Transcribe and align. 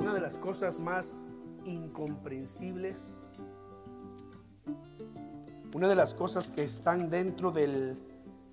Una 0.00 0.12
de 0.12 0.20
las 0.20 0.38
cosas 0.38 0.80
más 0.80 1.14
incomprensibles, 1.64 3.18
una 5.72 5.88
de 5.88 5.94
las 5.94 6.14
cosas 6.14 6.50
que 6.50 6.64
están 6.64 7.10
dentro 7.10 7.52
del, 7.52 7.96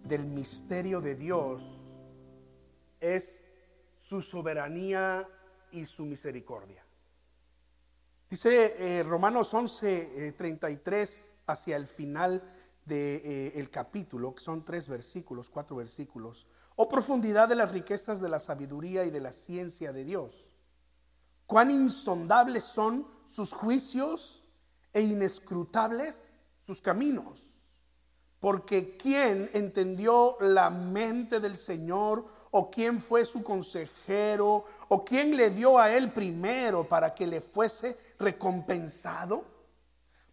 del 0.03 0.25
misterio 0.25 1.01
de 1.01 1.15
Dios 1.15 1.63
es 2.99 3.43
su 3.97 4.21
soberanía 4.21 5.27
y 5.71 5.85
su 5.85 6.05
misericordia. 6.05 6.85
Dice 8.29 8.75
eh, 8.77 9.03
Romanos 9.03 9.51
11, 9.51 10.35
33 10.37 11.25
eh, 11.25 11.43
hacia 11.47 11.75
el 11.75 11.87
final 11.87 12.43
del 12.85 13.21
de, 13.21 13.47
eh, 13.55 13.69
capítulo, 13.69 14.33
que 14.33 14.43
son 14.43 14.63
tres 14.65 14.87
versículos, 14.87 15.49
cuatro 15.49 15.75
versículos. 15.75 16.47
Oh 16.75 16.89
profundidad 16.89 17.47
de 17.47 17.55
las 17.55 17.71
riquezas 17.71 18.21
de 18.21 18.29
la 18.29 18.39
sabiduría 18.39 19.05
y 19.05 19.11
de 19.11 19.19
la 19.19 19.33
ciencia 19.33 19.91
de 19.93 20.05
Dios. 20.05 20.49
Cuán 21.45 21.69
insondables 21.69 22.63
son 22.63 23.07
sus 23.25 23.53
juicios 23.53 24.43
e 24.93 25.01
inescrutables 25.01 26.31
sus 26.59 26.81
caminos. 26.81 27.51
Porque 28.39 28.97
¿quién 28.97 29.49
entendió 29.53 30.37
la 30.39 30.69
mente 30.69 31.39
del 31.39 31.57
Señor? 31.57 32.25
¿O 32.49 32.71
quién 32.71 32.99
fue 32.99 33.23
su 33.23 33.43
consejero? 33.43 34.65
¿O 34.89 35.05
quién 35.05 35.37
le 35.37 35.51
dio 35.51 35.77
a 35.77 35.91
él 35.95 36.11
primero 36.11 36.87
para 36.87 37.13
que 37.13 37.27
le 37.27 37.41
fuese 37.41 37.97
recompensado? 38.17 39.45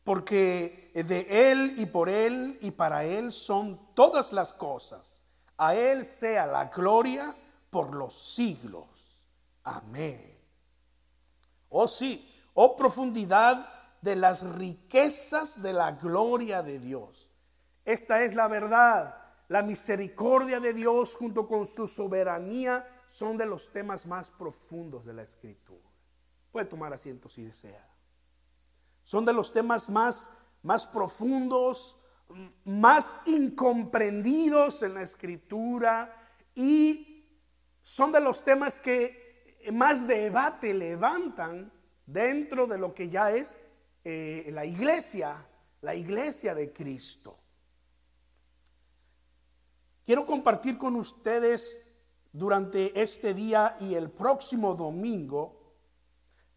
Porque 0.08 0.90
de 0.94 1.50
él 1.50 1.74
y 1.76 1.84
por 1.84 2.08
él 2.08 2.58
y 2.62 2.70
para 2.70 3.04
él 3.04 3.30
son 3.30 3.92
todas 3.92 4.32
las 4.32 4.54
cosas. 4.54 5.22
A 5.58 5.74
él 5.74 6.02
sea 6.02 6.46
la 6.46 6.64
gloria 6.64 7.36
por 7.68 7.94
los 7.94 8.14
siglos. 8.32 9.28
Amén. 9.64 10.34
Oh 11.68 11.86
sí, 11.86 12.26
oh 12.54 12.74
profundidad 12.74 13.68
de 14.00 14.16
las 14.16 14.40
riquezas 14.40 15.60
de 15.60 15.74
la 15.74 15.92
gloria 15.92 16.62
de 16.62 16.78
Dios. 16.78 17.28
Esta 17.84 18.22
es 18.22 18.34
la 18.34 18.48
verdad. 18.48 19.14
La 19.48 19.60
misericordia 19.60 20.58
de 20.58 20.72
Dios 20.72 21.16
junto 21.16 21.46
con 21.46 21.66
su 21.66 21.86
soberanía 21.86 22.82
son 23.06 23.36
de 23.36 23.44
los 23.44 23.72
temas 23.72 24.06
más 24.06 24.30
profundos 24.30 25.04
de 25.04 25.12
la 25.12 25.22
escritura. 25.22 25.86
Puede 26.50 26.64
tomar 26.64 26.94
asiento 26.94 27.28
si 27.28 27.42
desea. 27.42 27.97
Son 29.08 29.24
de 29.24 29.32
los 29.32 29.54
temas 29.54 29.88
más, 29.88 30.28
más 30.62 30.86
profundos, 30.86 31.96
más 32.66 33.16
incomprendidos 33.24 34.82
en 34.82 34.92
la 34.92 35.00
escritura 35.00 36.14
y 36.54 37.26
son 37.80 38.12
de 38.12 38.20
los 38.20 38.44
temas 38.44 38.80
que 38.80 39.64
más 39.72 40.06
debate 40.06 40.74
levantan 40.74 41.72
dentro 42.04 42.66
de 42.66 42.76
lo 42.76 42.94
que 42.94 43.08
ya 43.08 43.30
es 43.30 43.58
eh, 44.04 44.50
la 44.52 44.66
iglesia, 44.66 45.42
la 45.80 45.94
iglesia 45.94 46.54
de 46.54 46.70
Cristo. 46.70 47.38
Quiero 50.04 50.26
compartir 50.26 50.76
con 50.76 50.96
ustedes 50.96 52.04
durante 52.30 53.00
este 53.00 53.32
día 53.32 53.74
y 53.80 53.94
el 53.94 54.10
próximo 54.10 54.74
domingo, 54.74 55.57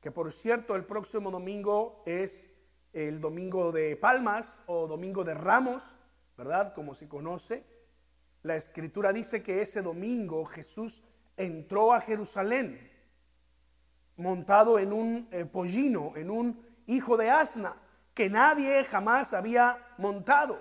que 0.01 0.11
por 0.11 0.31
cierto 0.31 0.75
el 0.75 0.83
próximo 0.83 1.29
domingo 1.29 2.03
es 2.05 2.53
el 2.91 3.21
domingo 3.21 3.71
de 3.71 3.95
Palmas 3.95 4.63
o 4.65 4.87
domingo 4.87 5.23
de 5.23 5.35
Ramos, 5.35 5.83
¿verdad? 6.35 6.73
Como 6.73 6.95
se 6.95 7.07
conoce. 7.07 7.63
La 8.41 8.55
escritura 8.55 9.13
dice 9.13 9.43
que 9.43 9.61
ese 9.61 9.81
domingo 9.83 10.43
Jesús 10.45 11.03
entró 11.37 11.93
a 11.93 12.01
Jerusalén 12.01 12.89
montado 14.17 14.79
en 14.79 14.91
un 14.91 15.27
eh, 15.31 15.45
pollino, 15.45 16.13
en 16.15 16.31
un 16.31 16.65
hijo 16.87 17.15
de 17.15 17.29
asna, 17.29 17.75
que 18.13 18.29
nadie 18.29 18.83
jamás 18.83 19.33
había 19.33 19.77
montado. 19.97 20.59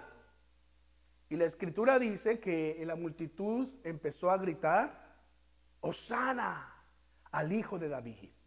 Y 1.30 1.36
la 1.36 1.46
escritura 1.46 1.98
dice 1.98 2.40
que 2.40 2.82
la 2.86 2.94
multitud 2.94 3.68
empezó 3.84 4.30
a 4.30 4.38
gritar, 4.38 5.18
Osana 5.80 6.84
al 7.30 7.52
Hijo 7.52 7.78
de 7.78 7.88
David. 7.88 8.39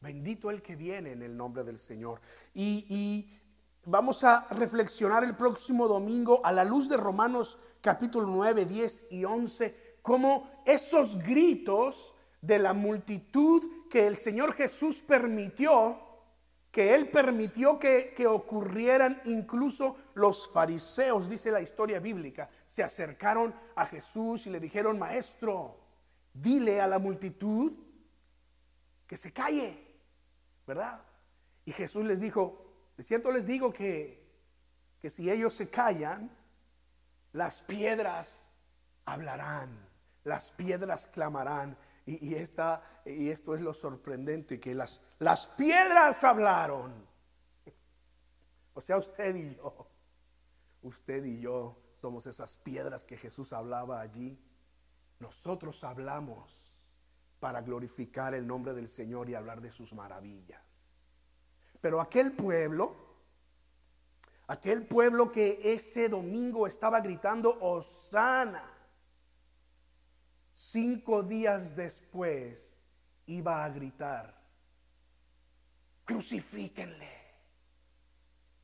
Bendito 0.00 0.50
el 0.50 0.62
que 0.62 0.76
viene 0.76 1.12
en 1.12 1.22
el 1.22 1.36
nombre 1.36 1.62
del 1.62 1.78
Señor. 1.78 2.20
Y, 2.54 3.36
vamos 3.84 4.24
a 4.24 4.46
reflexionar 4.50 5.24
el 5.24 5.36
próximo 5.36 5.88
domingo 5.88 6.40
a 6.44 6.52
la 6.52 6.64
luz 6.64 6.88
de 6.88 6.96
Romanos 6.96 7.58
capítulo 7.80 8.26
9, 8.26 8.66
10 8.66 9.08
y 9.10 9.24
11, 9.24 9.98
cómo 10.02 10.62
esos 10.64 11.22
gritos 11.22 12.14
de 12.40 12.58
la 12.58 12.72
multitud 12.72 13.88
que 13.90 14.06
el 14.06 14.16
Señor 14.16 14.54
Jesús 14.54 15.00
permitió 15.00 15.98
que 16.70 16.94
él 16.94 17.10
permitió 17.10 17.78
que, 17.78 18.14
ocurrieran 18.26 19.20
incluso 19.24 19.96
los 20.14 20.48
fariseos, 20.48 21.28
dice 21.28 21.50
la 21.50 21.60
historia 21.60 21.98
bíblica, 21.98 22.48
se 22.64 22.82
acercaron 22.82 23.54
a 23.74 23.86
Jesús 23.86 24.46
y 24.46 24.50
le 24.50 24.60
dijeron, 24.60 24.98
maestro, 24.98 25.76
dile 26.32 26.80
a 26.80 26.86
la 26.86 26.98
multitud 26.98 27.72
que 29.06 29.16
se 29.16 29.32
calle, 29.32 29.89
¿verdad? 30.70 31.02
Y 31.64 31.72
Jesús 31.72 32.04
les 32.04 32.20
dijo, 32.20 32.64
de 32.96 33.02
cierto 33.02 33.32
les 33.32 33.44
digo 33.44 33.72
que, 33.72 34.24
que 35.00 35.10
si 35.10 35.28
ellos 35.28 35.52
se 35.52 35.68
callan, 35.68 36.30
las 37.32 37.60
piedras 37.62 38.48
hablarán, 39.04 39.84
las 40.22 40.52
piedras 40.52 41.08
clamarán. 41.08 41.76
Y, 42.06 42.36
esta, 42.36 43.02
y 43.04 43.30
esto 43.30 43.56
es 43.56 43.62
lo 43.62 43.74
sorprendente, 43.74 44.60
que 44.60 44.76
las, 44.76 45.02
las 45.18 45.48
piedras 45.48 46.22
hablaron. 46.22 47.08
O 48.72 48.80
sea, 48.80 48.96
usted 48.96 49.34
y 49.34 49.56
yo, 49.56 49.88
usted 50.82 51.24
y 51.24 51.40
yo 51.40 51.76
somos 51.94 52.26
esas 52.26 52.56
piedras 52.56 53.04
que 53.04 53.16
Jesús 53.16 53.52
hablaba 53.52 54.00
allí. 54.00 54.40
Nosotros 55.18 55.82
hablamos 55.82 56.59
para 57.40 57.62
glorificar 57.62 58.34
el 58.34 58.46
nombre 58.46 58.74
del 58.74 58.86
Señor 58.86 59.28
y 59.28 59.34
hablar 59.34 59.60
de 59.60 59.70
sus 59.70 59.92
maravillas. 59.94 60.98
Pero 61.80 62.00
aquel 62.00 62.32
pueblo, 62.32 62.94
aquel 64.46 64.86
pueblo 64.86 65.32
que 65.32 65.60
ese 65.64 66.08
domingo 66.08 66.66
estaba 66.66 67.00
gritando, 67.00 67.58
Osana 67.60 68.76
Cinco 70.62 71.22
días 71.22 71.74
después 71.74 72.78
iba 73.24 73.64
a 73.64 73.68
gritar, 73.70 74.46
crucifíquenle, 76.04 77.10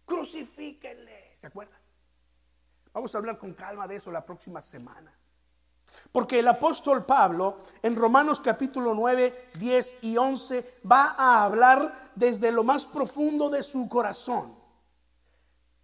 crucifíquenle. 0.04 1.32
¿Se 1.34 1.46
acuerdan? 1.46 1.80
Vamos 2.92 3.14
a 3.14 3.18
hablar 3.18 3.38
con 3.38 3.54
calma 3.54 3.88
de 3.88 3.96
eso 3.96 4.12
la 4.12 4.26
próxima 4.26 4.60
semana. 4.60 5.15
Porque 6.12 6.38
el 6.38 6.48
apóstol 6.48 7.04
Pablo 7.04 7.56
en 7.82 7.96
Romanos 7.96 8.40
capítulo 8.40 8.94
9, 8.94 9.48
10 9.58 9.98
y 10.02 10.16
11 10.16 10.80
va 10.90 11.14
a 11.18 11.44
hablar 11.44 12.10
desde 12.14 12.52
lo 12.52 12.64
más 12.64 12.86
profundo 12.86 13.50
de 13.50 13.62
su 13.62 13.88
corazón. 13.88 14.56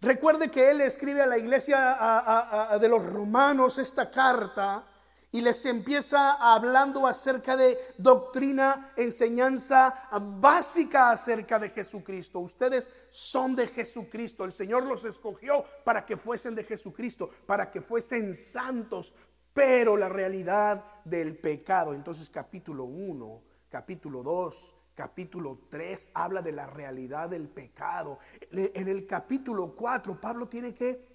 Recuerde 0.01 0.51
que 0.51 0.69
él 0.69 0.81
escribe 0.81 1.21
a 1.21 1.27
la 1.27 1.37
iglesia 1.37 2.77
de 2.79 2.89
los 2.89 3.05
romanos 3.05 3.77
esta 3.77 4.11
carta 4.11 4.83
y 5.31 5.41
les 5.41 5.65
empieza 5.65 6.33
hablando 6.33 7.07
acerca 7.07 7.57
de 7.57 7.79
doctrina, 7.97 8.91
enseñanza 8.97 9.91
básica 10.39 11.09
acerca 11.09 11.57
de 11.57 11.69
Jesucristo. 11.69 12.39
Ustedes 12.39 12.89
son 13.09 13.55
de 13.55 13.65
Jesucristo. 13.65 14.43
El 14.43 14.51
Señor 14.51 14.85
los 14.85 15.05
escogió 15.05 15.63
para 15.83 16.05
que 16.05 16.17
fuesen 16.17 16.53
de 16.53 16.63
Jesucristo, 16.63 17.29
para 17.47 17.71
que 17.71 17.81
fuesen 17.81 18.35
santos. 18.35 19.13
Pero 19.53 19.95
la 19.97 20.09
realidad 20.09 20.83
del 21.05 21.37
pecado, 21.37 21.93
entonces 21.93 22.29
capítulo 22.29 22.85
1, 22.85 23.41
capítulo 23.69 24.23
2, 24.23 24.75
capítulo 24.95 25.59
3 25.69 26.11
habla 26.13 26.41
de 26.41 26.51
la 26.51 26.65
realidad 26.65 27.29
del 27.29 27.47
pecado. 27.47 28.17
En 28.51 28.87
el 28.87 29.05
capítulo 29.05 29.75
4 29.75 30.19
Pablo 30.19 30.47
tiene 30.47 30.73
que 30.73 31.13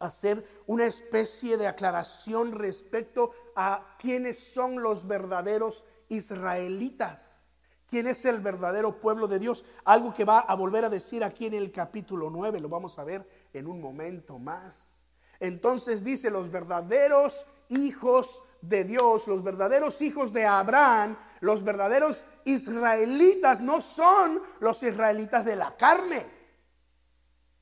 hacer 0.00 0.44
una 0.66 0.86
especie 0.86 1.56
de 1.56 1.66
aclaración 1.66 2.52
respecto 2.52 3.30
a 3.54 3.96
quiénes 3.98 4.38
son 4.38 4.82
los 4.82 5.06
verdaderos 5.06 5.84
israelitas, 6.08 7.56
quién 7.86 8.06
es 8.06 8.24
el 8.24 8.40
verdadero 8.40 8.98
pueblo 8.98 9.28
de 9.28 9.38
Dios, 9.38 9.64
algo 9.84 10.14
que 10.14 10.24
va 10.24 10.40
a 10.40 10.54
volver 10.54 10.84
a 10.84 10.90
decir 10.90 11.22
aquí 11.22 11.46
en 11.46 11.54
el 11.54 11.70
capítulo 11.70 12.30
9, 12.30 12.60
lo 12.60 12.68
vamos 12.68 12.98
a 12.98 13.04
ver 13.04 13.26
en 13.52 13.66
un 13.66 13.80
momento 13.80 14.38
más. 14.38 14.99
Entonces 15.40 16.04
dice, 16.04 16.30
los 16.30 16.50
verdaderos 16.50 17.46
hijos 17.68 18.42
de 18.62 18.84
Dios, 18.84 19.26
los 19.26 19.42
verdaderos 19.42 20.00
hijos 20.02 20.32
de 20.32 20.46
Abraham, 20.46 21.16
los 21.40 21.64
verdaderos 21.64 22.26
israelitas 22.44 23.60
no 23.60 23.80
son 23.80 24.40
los 24.60 24.82
israelitas 24.82 25.44
de 25.44 25.56
la 25.56 25.76
carne, 25.76 26.26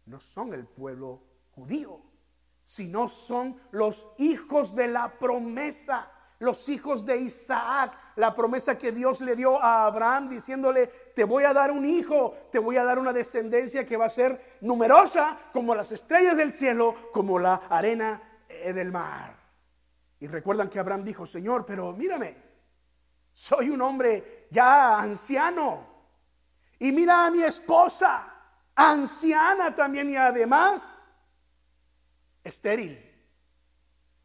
no 0.06 0.20
son 0.20 0.52
el 0.52 0.66
pueblo 0.66 1.22
judío 1.52 2.08
sino 2.68 3.08
son 3.08 3.56
los 3.70 4.08
hijos 4.18 4.76
de 4.76 4.88
la 4.88 5.18
promesa, 5.18 6.12
los 6.38 6.68
hijos 6.68 7.04
de 7.04 7.16
Isaac, 7.16 7.92
la 8.16 8.34
promesa 8.34 8.78
que 8.78 8.92
Dios 8.92 9.20
le 9.20 9.34
dio 9.34 9.60
a 9.60 9.86
Abraham 9.86 10.28
diciéndole, 10.28 10.86
te 10.86 11.24
voy 11.24 11.44
a 11.44 11.52
dar 11.52 11.70
un 11.70 11.84
hijo, 11.84 12.32
te 12.52 12.58
voy 12.58 12.76
a 12.76 12.84
dar 12.84 12.98
una 12.98 13.12
descendencia 13.12 13.84
que 13.84 13.96
va 13.96 14.06
a 14.06 14.10
ser 14.10 14.56
numerosa 14.60 15.36
como 15.52 15.74
las 15.74 15.90
estrellas 15.90 16.36
del 16.36 16.52
cielo, 16.52 16.94
como 17.12 17.38
la 17.38 17.54
arena 17.68 18.22
eh, 18.48 18.72
del 18.72 18.92
mar. 18.92 19.36
Y 20.20 20.26
recuerdan 20.26 20.68
que 20.68 20.78
Abraham 20.78 21.04
dijo, 21.04 21.26
Señor, 21.26 21.64
pero 21.66 21.92
mírame, 21.92 22.34
soy 23.32 23.70
un 23.70 23.80
hombre 23.82 24.46
ya 24.50 24.98
anciano. 25.00 25.86
Y 26.78 26.92
mira 26.92 27.26
a 27.26 27.30
mi 27.30 27.42
esposa, 27.42 28.32
anciana 28.74 29.74
también 29.74 30.10
y 30.10 30.16
además 30.16 31.02
estéril. 32.44 33.07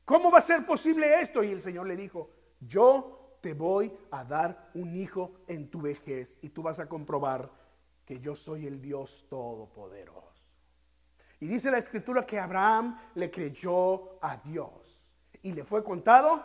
¿Cómo 0.05 0.31
va 0.31 0.39
a 0.39 0.41
ser 0.41 0.65
posible 0.65 1.21
esto? 1.21 1.43
Y 1.43 1.51
el 1.51 1.61
Señor 1.61 1.87
le 1.87 1.95
dijo, 1.95 2.29
yo 2.59 3.37
te 3.41 3.53
voy 3.53 3.91
a 4.11 4.23
dar 4.23 4.71
un 4.73 4.95
hijo 4.95 5.33
en 5.47 5.69
tu 5.69 5.81
vejez 5.81 6.39
y 6.41 6.49
tú 6.49 6.61
vas 6.61 6.79
a 6.79 6.87
comprobar 6.87 7.51
que 8.05 8.19
yo 8.19 8.35
soy 8.35 8.67
el 8.67 8.81
Dios 8.81 9.25
todopoderoso. 9.29 10.23
Y 11.39 11.47
dice 11.47 11.71
la 11.71 11.77
escritura 11.77 12.25
que 12.25 12.39
Abraham 12.39 12.97
le 13.15 13.29
creyó 13.29 14.23
a 14.23 14.37
Dios 14.37 15.15
y 15.41 15.51
le 15.51 15.63
fue 15.63 15.83
contado 15.83 16.41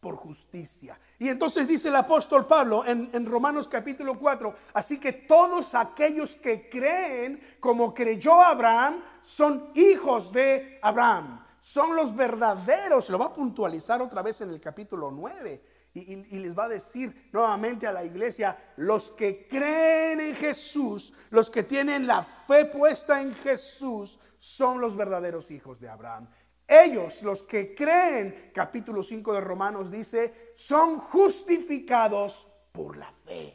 por 0.00 0.16
justicia. 0.16 0.98
Y 1.18 1.28
entonces 1.28 1.68
dice 1.68 1.88
el 1.88 1.96
apóstol 1.96 2.46
Pablo 2.46 2.84
en, 2.86 3.26
Romanos 3.26 3.68
capítulo 3.68 4.18
4, 4.18 4.54
así 4.74 4.98
que 4.98 5.12
todos 5.12 5.74
aquellos 5.74 6.34
que 6.36 6.68
creen 6.68 7.40
como 7.60 7.92
creyó 7.94 8.42
Abraham 8.42 9.02
son 9.20 9.70
hijos 9.74 10.32
de 10.32 10.78
Abraham, 10.82 11.44
son 11.60 11.94
los 11.94 12.16
verdaderos, 12.16 13.10
lo 13.10 13.18
va 13.18 13.26
a 13.26 13.34
puntualizar 13.34 14.00
otra 14.02 14.22
vez 14.22 14.40
en 14.40 14.50
el 14.50 14.60
capítulo 14.60 15.10
9. 15.10 15.78
Y, 15.92 16.36
y, 16.36 16.38
les 16.38 16.56
va 16.56 16.66
a 16.66 16.68
decir 16.68 17.30
nuevamente 17.32 17.84
a 17.84 17.92
la 17.92 18.04
iglesia, 18.04 18.56
los 18.76 19.10
que 19.10 19.48
creen 19.48 20.20
en 20.20 20.36
Jesús, 20.36 21.12
los 21.30 21.50
que 21.50 21.64
tienen 21.64 22.06
la 22.06 22.22
fe 22.22 22.66
puesta 22.66 23.20
en 23.20 23.34
Jesús, 23.34 24.20
son 24.38 24.80
los 24.80 24.94
verdaderos 24.94 25.50
hijos 25.50 25.80
de 25.80 25.88
Abraham. 25.88 26.28
Ellos, 26.68 27.24
los 27.24 27.42
que 27.42 27.74
creen, 27.74 28.52
capítulo 28.54 29.02
5 29.02 29.32
de 29.34 29.40
Romanos 29.40 29.90
dice, 29.90 30.52
son 30.54 30.98
justificados 30.98 32.46
por 32.70 32.96
la 32.96 33.10
fe 33.10 33.52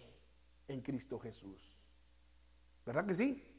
en 0.68 0.82
Cristo 0.82 1.18
Jesús. 1.18 1.80
¿Verdad 2.86 3.06
que 3.06 3.14
sí? 3.14 3.55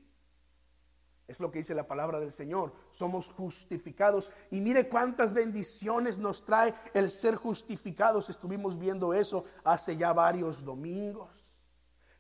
Es 1.29 1.41
lo 1.41 1.51
que 1.51 1.59
dice 1.59 1.75
la 1.75 1.89
palabra 1.89 2.21
del 2.21 2.31
Señor. 2.31 2.73
Somos 2.93 3.29
justificados. 3.29 4.31
Y 4.51 4.61
mire 4.61 4.89
cuántas 4.89 5.33
bendiciones 5.33 6.19
nos 6.19 6.45
trae 6.45 6.73
el 6.95 7.11
ser 7.11 7.35
justificados. 7.35 8.31
Estuvimos 8.31 8.79
viendo 8.79 9.13
eso 9.13 9.45
hace 9.65 9.97
ya 9.97 10.13
varios 10.13 10.65
domingos. 10.65 11.57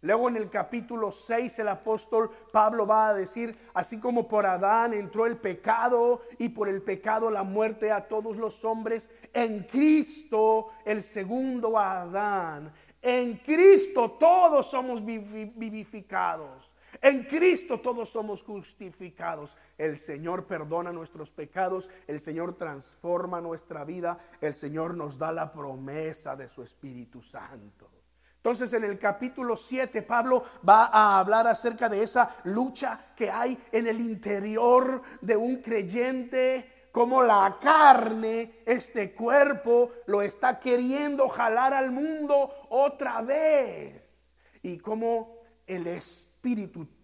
Luego 0.03 0.29
en 0.29 0.37
el 0.37 0.50
capítulo 0.50 1.11
6 1.11 1.58
el 1.61 1.69
apóstol 1.69 2.31
Pablo 2.53 2.87
va 2.87 3.08
a 3.08 3.14
decir, 3.14 3.56
así 3.75 3.99
como 3.99 4.29
por 4.29 4.44
Adán 4.44 4.93
entró 4.93 5.26
el 5.26 5.37
pecado 5.37 6.20
y 6.38 6.50
por 6.50 6.69
el 6.69 6.82
pecado 6.82 7.31
la 7.31 7.43
muerte 7.43 7.91
a 7.91 8.06
todos 8.06 8.37
los 8.37 8.64
hombres, 8.64 9.11
en 9.32 9.64
Cristo 9.64 10.69
el 10.85 11.03
segundo 11.03 11.79
Adán, 11.79 12.73
en 13.00 13.38
Cristo 13.38 14.17
todos 14.20 14.70
somos 14.70 15.05
vivificados. 15.05 16.75
En 17.02 17.25
Cristo 17.25 17.78
todos 17.78 18.08
somos 18.08 18.43
justificados. 18.43 19.56
El 19.76 19.96
Señor 19.96 20.46
perdona 20.46 20.93
nuestros 20.93 21.31
pecados, 21.32 21.88
el 22.06 22.20
Señor 22.20 22.56
transforma 22.56 23.40
nuestra 23.40 23.84
vida, 23.84 24.19
el 24.40 24.54
Señor 24.54 24.94
nos 24.94 25.19
da 25.19 25.32
la 25.32 25.52
promesa 25.52 26.37
de 26.37 26.48
su 26.48 26.62
Espíritu 26.62 27.22
Santo. 27.22 27.90
Entonces 28.37 28.72
en 28.75 28.84
el 28.84 28.96
capítulo 28.96 29.56
7 29.56 30.02
Pablo 30.02 30.43
va 30.66 30.84
a 30.84 31.19
hablar 31.19 31.48
acerca 31.48 31.88
de 31.88 32.02
esa 32.02 32.31
lucha 32.44 33.12
que 33.16 33.28
hay 33.28 33.58
en 33.72 33.88
el 33.88 34.00
interior 34.00 35.02
de 35.20 35.37
un 35.37 35.56
creyente, 35.56 36.88
como 36.93 37.22
la 37.22 37.58
carne, 37.60 38.62
este 38.64 39.12
cuerpo, 39.12 39.90
lo 40.06 40.22
está 40.22 40.58
queriendo 40.58 41.28
jalar 41.28 41.75
al 41.75 41.90
mundo 41.90 42.50
otra 42.70 43.20
vez. 43.20 44.34
Y 44.62 44.78
como 44.78 45.40
el 45.66 45.88
Espíritu 45.88 46.35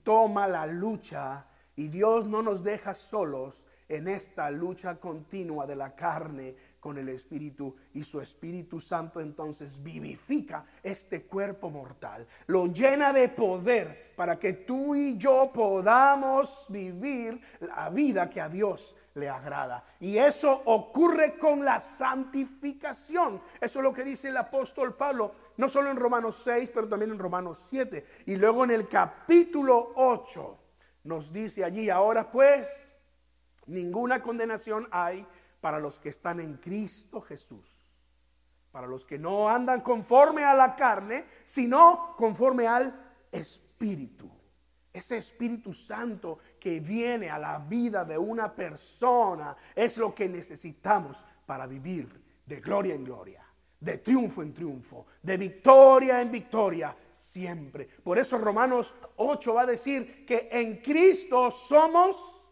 toma 0.03 0.47
la 0.47 0.67
lucha 0.67 1.47
y 1.75 1.89
Dios 1.89 2.29
no 2.29 2.43
nos 2.43 2.63
deja 2.63 2.95
solos 2.95 3.67
en 3.89 4.09
esta 4.09 4.51
lucha 4.51 4.99
continua 5.01 5.67
de 5.67 5.77
la 5.77 5.95
carne 5.95 6.55
con 6.81 6.97
el 6.97 7.09
Espíritu 7.09 7.75
y 7.93 8.03
su 8.03 8.21
Espíritu 8.21 8.81
Santo 8.81 9.21
entonces 9.21 9.83
vivifica 9.83 10.65
este 10.83 11.25
cuerpo 11.25 11.71
mortal, 11.71 12.27
lo 12.47 12.67
llena 12.67 13.13
de 13.13 13.29
poder 13.29 14.13
para 14.17 14.39
que 14.39 14.53
tú 14.53 14.95
y 14.95 15.17
yo 15.19 15.51
podamos 15.53 16.67
vivir 16.69 17.41
la 17.61 17.91
vida 17.91 18.31
que 18.31 18.41
a 18.41 18.49
Dios 18.49 18.97
le 19.15 19.29
agrada. 19.29 19.85
Y 20.01 20.19
eso 20.19 20.63
ocurre 20.67 21.39
con 21.39 21.65
la 21.65 21.81
santificación. 21.81 23.41
Eso 23.61 23.79
es 23.79 23.83
lo 23.83 23.93
que 23.93 24.05
dice 24.05 24.29
el 24.29 24.37
apóstol 24.37 24.95
Pablo, 24.95 25.33
no 25.57 25.69
solo 25.69 25.91
en 25.91 25.97
Romanos 25.97 26.41
6, 26.45 26.71
pero 26.73 26.89
también 26.89 27.13
en 27.13 27.19
Romanos 27.19 27.67
7. 27.69 28.07
Y 28.27 28.37
luego 28.37 28.65
en 28.65 28.71
el 28.71 28.89
capítulo 28.89 29.93
8 29.97 30.59
nos 31.05 31.33
dice 31.33 31.65
allí, 31.65 31.91
ahora 31.91 32.31
pues 32.31 32.93
Ninguna 33.67 34.23
condenación 34.23 34.89
hay 34.91 35.27
para 35.61 35.79
los 35.79 35.99
que 35.99 36.09
están 36.09 36.41
en 36.41 36.57
Cristo 36.57 37.21
Jesús. 37.21 37.79
Para 38.73 38.87
los 38.87 39.05
que 39.05 39.19
no 39.19 39.49
andan 39.49 39.83
conforme 39.83 40.45
a 40.45 40.55
la 40.55 40.75
carne, 40.75 41.25
sino 41.45 42.15
conforme 42.17 42.67
al 42.67 42.95
Espíritu. 43.31 44.31
Ese 44.93 45.17
Espíritu 45.17 45.73
Santo 45.73 46.39
que 46.61 46.81
viene 46.81 47.31
a 47.31 47.39
la 47.39 47.59
vida 47.59 48.05
de 48.05 48.19
una 48.19 48.55
persona 48.55 49.57
es 49.75 49.97
lo 49.97 50.15
que 50.15 50.29
necesitamos 50.29 51.25
para 51.47 51.67
vivir 51.67 52.23
de 52.45 52.61
gloria 52.61 52.95
en 52.95 53.05
gloria, 53.05 53.43
de 53.81 53.99
triunfo 53.99 54.43
en 54.43 54.53
triunfo, 54.53 55.07
de 55.23 55.37
victoria 55.39 56.21
en 56.21 56.31
victoria, 56.31 56.95
siempre. 57.11 57.87
Por 57.87 58.19
eso 58.19 58.37
Romanos 58.37 58.95
8 59.17 59.55
va 59.55 59.63
a 59.63 59.67
decir 59.67 60.27
que 60.27 60.49
en 60.53 60.77
Cristo 60.83 61.51
somos 61.51 62.51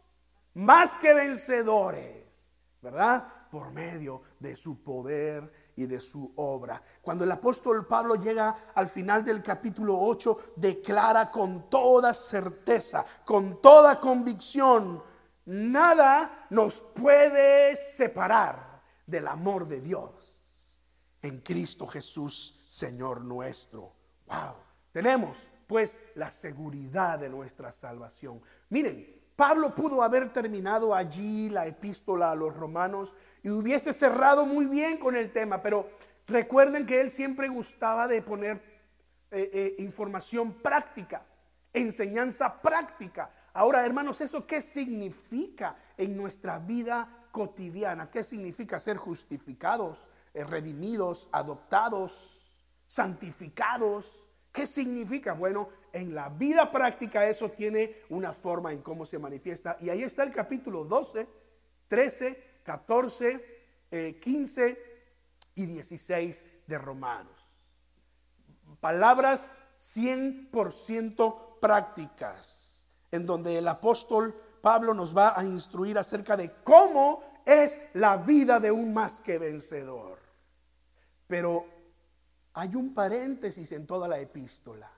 más 0.55 0.97
que 0.97 1.13
vencedores, 1.13 2.53
¿verdad? 2.81 3.49
Por 3.51 3.71
medio 3.73 4.23
de 4.39 4.57
su 4.57 4.83
poder 4.83 5.60
y 5.81 5.87
de 5.87 6.01
su 6.01 6.33
obra. 6.37 6.83
Cuando 7.01 7.25
el 7.25 7.33
apóstol 7.33 7.87
Pablo 7.87 8.17
llega 8.17 8.55
al 8.75 8.87
final 8.87 9.25
del 9.25 9.43
capítulo 9.43 9.99
8, 9.99 10.55
declara 10.57 11.31
con 11.31 11.71
toda 11.71 12.13
certeza, 12.13 13.05
con 13.25 13.63
toda 13.63 13.99
convicción, 13.99 15.03
nada 15.47 16.47
nos 16.51 16.81
puede 16.81 17.75
separar 17.75 18.83
del 19.07 19.27
amor 19.27 19.67
de 19.67 19.81
Dios 19.81 20.79
en 21.23 21.41
Cristo 21.41 21.87
Jesús, 21.87 22.67
Señor 22.69 23.23
nuestro. 23.23 23.95
Wow. 24.27 24.55
Tenemos 24.93 25.49
pues 25.67 25.99
la 26.17 26.31
seguridad 26.31 27.19
de 27.19 27.31
nuestra 27.31 27.73
salvación. 27.73 28.43
Miren, 28.69 29.20
Pablo 29.41 29.75
pudo 29.75 30.03
haber 30.03 30.31
terminado 30.35 30.95
allí 30.95 31.49
la 31.49 31.67
epístola 31.67 32.31
a 32.31 32.35
los 32.35 32.55
romanos 32.55 33.15
y 33.43 33.49
hubiese 33.49 33.91
cerrado 33.95 34.45
muy 34.45 34.67
bien 34.67 34.99
con 34.99 35.17
el 35.17 35.33
tema, 35.33 35.63
pero 35.63 35.89
recuerden 36.27 36.85
que 36.85 37.01
él 37.01 37.09
siempre 37.09 37.49
gustaba 37.49 38.07
de 38.07 38.21
poner 38.21 38.63
eh, 39.31 39.51
eh, 39.51 39.77
información 39.79 40.53
práctica, 40.53 41.25
enseñanza 41.73 42.61
práctica. 42.61 43.31
Ahora, 43.55 43.87
hermanos, 43.87 44.21
¿eso 44.21 44.47
qué 44.47 44.61
significa 44.61 45.75
en 45.97 46.19
nuestra 46.19 46.59
vida 46.59 47.09
cotidiana? 47.33 48.11
¿Qué 48.11 48.23
significa 48.23 48.79
ser 48.79 48.99
justificados, 48.99 50.07
eh, 50.35 50.45
redimidos, 50.45 51.31
adoptados, 51.33 52.63
santificados? 52.85 54.29
¿Qué 54.53 54.67
significa? 54.67 55.33
Bueno, 55.35 55.69
en 55.93 56.15
la 56.15 56.29
vida 56.29 56.71
práctica 56.71 57.27
eso 57.29 57.51
tiene 57.51 58.03
una 58.09 58.33
forma 58.33 58.73
en 58.73 58.83
cómo 58.83 59.05
se 59.05 59.19
manifiesta. 59.19 59.77
Y 59.81 59.91
ahí 59.91 60.03
está 60.03 60.25
el 60.25 60.33
capítulo 60.33 60.85
12, 60.85 61.27
13, 61.89 62.61
14, 62.65 64.19
15 64.21 64.79
y 65.55 65.67
16 65.67 66.45
de 66.67 66.79
Romanos. 66.79 67.41
Palabras 68.81 69.61
100% 69.77 71.61
prácticas, 71.61 72.87
en 73.11 73.27
donde 73.27 73.59
el 73.59 73.69
apóstol 73.69 74.35
Pablo 74.61 74.95
nos 74.95 75.17
va 75.17 75.39
a 75.39 75.45
instruir 75.45 75.99
acerca 75.99 76.37
de 76.37 76.53
cómo 76.65 77.23
es 77.47 77.81
la 77.95 78.17
vida 78.17 78.61
de 78.61 78.71
un 78.71 78.93
más 78.93 79.21
que 79.21 79.39
vencedor. 79.39 80.19
Pero 81.27 81.67
hay 82.55 82.75
un 82.75 82.95
paréntesis 82.95 83.73
en 83.73 83.87
toda 83.87 84.09
la 84.09 84.19
epístola. 84.19 84.91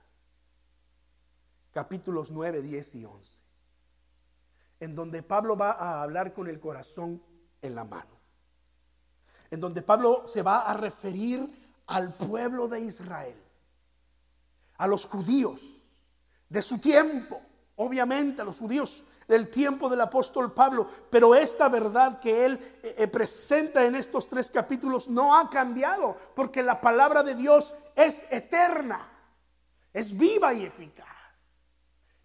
Capítulos 1.73 2.31
9, 2.31 2.63
10 2.63 2.95
y 2.97 3.05
11. 3.05 3.43
En 4.81 4.95
donde 4.95 5.23
Pablo 5.23 5.57
va 5.57 5.73
a 5.73 6.03
hablar 6.03 6.33
con 6.33 6.49
el 6.49 6.59
corazón 6.59 7.23
en 7.61 7.75
la 7.75 7.85
mano. 7.85 8.21
En 9.51 9.61
donde 9.61 9.83
Pablo 9.83 10.27
se 10.27 10.43
va 10.43 10.63
a 10.63 10.75
referir 10.75 11.51
al 11.87 12.15
pueblo 12.15 12.69
de 12.69 12.81
Israel, 12.81 13.37
a 14.79 14.87
los 14.87 15.07
judíos 15.07 15.83
de 16.49 16.63
su 16.63 16.79
tiempo, 16.79 17.41
obviamente 17.83 18.43
a 18.43 18.45
los 18.45 18.59
judíos 18.59 19.05
del 19.29 19.49
tiempo 19.49 19.89
del 19.89 20.01
apóstol 20.01 20.53
Pablo, 20.53 20.87
pero 21.11 21.35
esta 21.35 21.69
verdad 21.69 22.21
que 22.21 22.45
él 22.45 22.59
eh, 22.83 22.95
eh, 22.99 23.07
presenta 23.07 23.85
en 23.85 23.95
estos 23.95 24.29
tres 24.29 24.51
capítulos 24.51 25.09
no 25.09 25.37
ha 25.37 25.49
cambiado, 25.49 26.17
porque 26.35 26.63
la 26.63 26.81
palabra 26.81 27.23
de 27.23 27.35
Dios 27.35 27.75
es 27.97 28.25
eterna, 28.31 29.01
es 29.93 30.17
viva 30.17 30.53
y 30.53 30.65
eficaz. 30.65 31.22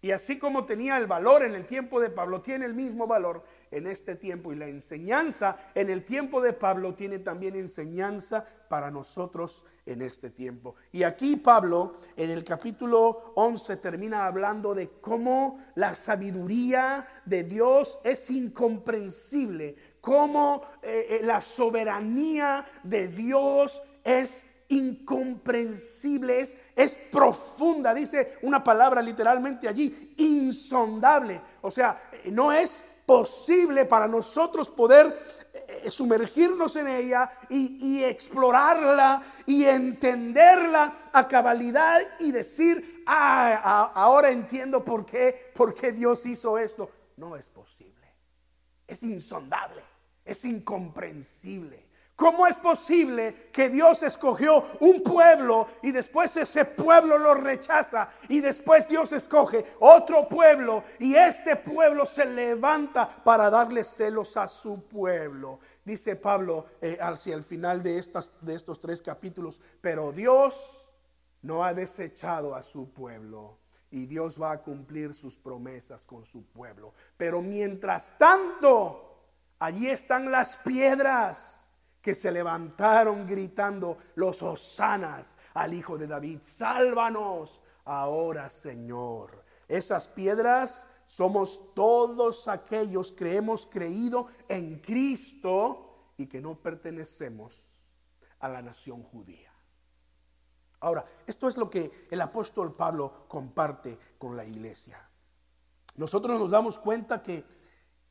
Y 0.00 0.12
así 0.12 0.38
como 0.38 0.64
tenía 0.64 0.96
el 0.96 1.08
valor 1.08 1.42
en 1.42 1.56
el 1.56 1.66
tiempo 1.66 2.00
de 2.00 2.10
Pablo, 2.10 2.40
tiene 2.40 2.66
el 2.66 2.74
mismo 2.74 3.08
valor 3.08 3.42
en 3.72 3.88
este 3.88 4.14
tiempo. 4.14 4.52
Y 4.52 4.56
la 4.56 4.68
enseñanza 4.68 5.56
en 5.74 5.90
el 5.90 6.04
tiempo 6.04 6.40
de 6.40 6.52
Pablo 6.52 6.94
tiene 6.94 7.18
también 7.18 7.56
enseñanza 7.56 8.46
para 8.68 8.92
nosotros 8.92 9.64
en 9.86 10.02
este 10.02 10.30
tiempo. 10.30 10.76
Y 10.92 11.02
aquí 11.02 11.34
Pablo 11.34 11.96
en 12.16 12.30
el 12.30 12.44
capítulo 12.44 13.32
11 13.34 13.76
termina 13.78 14.26
hablando 14.26 14.72
de 14.72 14.88
cómo 15.00 15.58
la 15.74 15.94
sabiduría 15.94 17.04
de 17.24 17.42
Dios 17.42 17.98
es 18.04 18.30
incomprensible, 18.30 19.74
cómo 20.00 20.62
eh, 20.82 21.06
eh, 21.10 21.20
la 21.24 21.40
soberanía 21.40 22.64
de 22.84 23.08
Dios 23.08 23.82
es 24.04 24.57
incomprensible, 24.68 26.40
es, 26.40 26.94
profunda, 27.10 27.94
dice 27.94 28.38
una 28.42 28.62
palabra 28.62 29.00
literalmente 29.00 29.68
allí, 29.68 30.14
insondable. 30.18 31.40
O 31.62 31.70
sea, 31.70 31.98
no 32.26 32.52
es 32.52 32.82
posible 33.06 33.86
para 33.86 34.06
nosotros 34.06 34.68
poder 34.68 35.16
eh, 35.54 35.90
sumergirnos 35.90 36.76
en 36.76 36.88
ella 36.88 37.28
y, 37.48 38.02
explorarla 38.04 39.22
y 39.46 39.64
entenderla 39.64 41.10
a 41.12 41.26
cabalidad 41.26 42.00
y 42.20 42.30
decir, 42.30 43.02
ah, 43.06 43.90
ahora 43.94 44.30
entiendo 44.30 44.84
por 44.84 45.06
qué, 45.06 45.52
por 45.54 45.74
qué 45.74 45.92
Dios 45.92 46.24
hizo 46.26 46.58
esto. 46.58 46.90
No 47.16 47.36
es 47.36 47.48
posible. 47.48 47.94
Es 48.86 49.02
insondable, 49.02 49.82
es 50.24 50.44
incomprensible. 50.44 51.87
¿Cómo 52.18 52.48
es 52.48 52.56
posible 52.56 53.48
que 53.52 53.68
Dios 53.68 54.02
escogió 54.02 54.64
un 54.80 55.04
pueblo 55.04 55.68
y 55.84 55.92
después 55.92 56.36
ese 56.36 56.64
pueblo 56.64 57.16
lo 57.16 57.32
rechaza 57.34 58.08
y 58.28 58.40
después 58.40 58.88
Dios 58.88 59.12
escoge 59.12 59.64
otro 59.78 60.28
pueblo 60.28 60.82
y 60.98 61.14
este 61.14 61.54
pueblo 61.54 62.04
se 62.04 62.24
levanta 62.24 63.06
para 63.22 63.48
darle 63.50 63.84
celos 63.84 64.36
a 64.36 64.48
su 64.48 64.88
pueblo? 64.88 65.60
Dice 65.84 66.16
Pablo 66.16 66.66
eh, 66.80 66.98
hacia 67.00 67.36
el 67.36 67.44
final 67.44 67.84
de, 67.84 67.98
estos 67.98 68.80
tres 68.80 69.00
capítulos, 69.00 69.60
pero 69.80 70.10
Dios 70.10 70.90
no 71.42 71.64
ha 71.64 71.72
desechado 71.72 72.56
a 72.56 72.64
su 72.64 72.92
pueblo 72.92 73.58
y 73.92 74.06
Dios 74.06 74.42
va 74.42 74.50
a 74.50 74.60
cumplir 74.60 75.14
sus 75.14 75.38
promesas 75.38 76.02
con 76.02 76.26
su 76.26 76.44
pueblo. 76.46 76.92
Pero 77.16 77.42
mientras 77.42 78.18
tanto, 78.18 79.20
allí 79.60 79.88
están 79.88 80.32
las 80.32 80.56
piedras 80.56 81.67
que 82.02 82.14
se 82.14 82.30
levantaron 82.30 83.26
gritando 83.26 83.98
los 84.14 84.42
hosanas 84.42 85.36
al 85.54 85.74
Hijo 85.74 85.98
de 85.98 86.06
David. 86.06 86.40
Sálvanos 86.42 87.60
ahora, 87.84 88.48
Señor. 88.50 89.44
Esas 89.66 90.08
piedras 90.08 90.88
somos 91.06 91.74
todos 91.74 92.48
aquellos 92.48 93.12
que 93.12 93.36
hemos 93.36 93.66
creído 93.66 94.26
en 94.48 94.78
Cristo 94.80 96.12
y 96.16 96.26
que 96.26 96.40
no 96.40 96.60
pertenecemos 96.60 97.90
a 98.40 98.48
la 98.48 98.62
nación 98.62 99.02
judía. 99.02 99.52
Ahora, 100.80 101.04
esto 101.26 101.48
es 101.48 101.56
lo 101.56 101.68
que 101.68 102.08
el 102.10 102.20
apóstol 102.20 102.74
Pablo 102.74 103.26
comparte 103.26 103.98
con 104.18 104.36
la 104.36 104.44
iglesia. 104.44 105.08
Nosotros 105.96 106.38
nos 106.38 106.52
damos 106.52 106.78
cuenta 106.78 107.22
que 107.22 107.44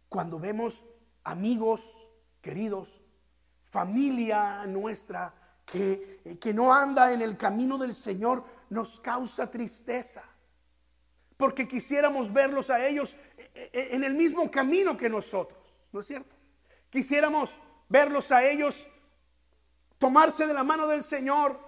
cuando 0.10 0.40
vemos 0.40 0.84
amigos 1.24 2.10
queridos 2.42 3.02
familia 3.70 4.66
nuestra 4.68 5.34
que, 5.66 6.38
que 6.40 6.54
no 6.54 6.74
anda 6.74 7.12
en 7.12 7.22
el 7.22 7.38
camino 7.38 7.78
del 7.78 7.94
Señor 7.94 8.44
nos 8.70 9.00
causa 9.00 9.52
tristeza. 9.52 10.24
Porque 11.36 11.68
quisiéramos 11.68 12.34
verlos 12.34 12.70
a 12.70 12.86
ellos 12.88 13.16
eh, 13.38 13.70
eh, 13.74 13.90
en 13.92 14.04
el 14.04 14.16
mismo 14.16 14.50
camino 14.50 14.98
que 14.98 15.10
nosotros, 15.10 15.60
¿no 15.92 16.00
es 16.00 16.08
cierto? 16.08 16.36
Quisiéramos 16.90 17.60
verlos 17.90 18.32
a 18.32 18.44
ellos 18.44 18.88
tomarse 20.00 20.48
de 20.48 20.54
la 20.54 20.64
mano 20.64 20.88
del 20.88 21.04
Señor, 21.04 21.60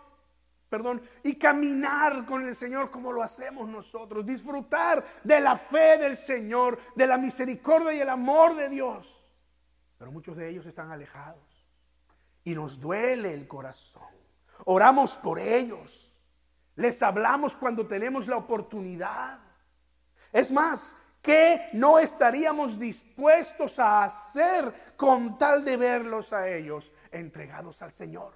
perdón, 0.70 1.02
y 1.24 1.36
caminar 1.36 2.26
con 2.26 2.48
el 2.48 2.56
Señor 2.56 2.90
como 2.90 3.12
lo 3.12 3.22
hacemos 3.22 3.68
nosotros, 3.68 4.26
disfrutar 4.26 5.04
de 5.24 5.40
la 5.40 5.56
fe 5.56 5.98
del 5.98 6.16
Señor, 6.16 6.80
de 6.96 7.06
la 7.06 7.18
misericordia 7.18 7.94
y 7.94 8.00
el 8.00 8.10
amor 8.10 8.56
de 8.56 8.70
Dios. 8.70 9.36
Pero 9.98 10.12
muchos 10.12 10.38
de 10.38 10.50
ellos 10.50 10.66
están 10.66 10.92
alejados 10.92 11.49
y 12.44 12.56
nos 12.56 12.80
duele 12.80 13.34
el 13.34 13.48
corazón. 13.48 14.08
Oramos 14.66 15.16
por 15.16 15.40
ellos. 15.40 16.22
Les 16.76 17.02
hablamos 17.02 17.56
cuando 17.56 17.88
tenemos 17.88 18.28
la 18.28 18.38
oportunidad. 18.38 19.40
Es 20.32 20.52
más, 20.52 21.18
¿qué 21.22 21.70
no 21.74 22.00
estaríamos 22.00 22.80
dispuestos 22.80 23.80
a 23.80 24.04
hacer 24.04 24.74
con 24.96 25.38
tal 25.38 25.66
de 25.66 25.78
verlos 25.78 26.34
a 26.34 26.50
ellos 26.50 26.92
entregados 27.12 27.82
al 27.82 27.92
Señor? 27.92 28.34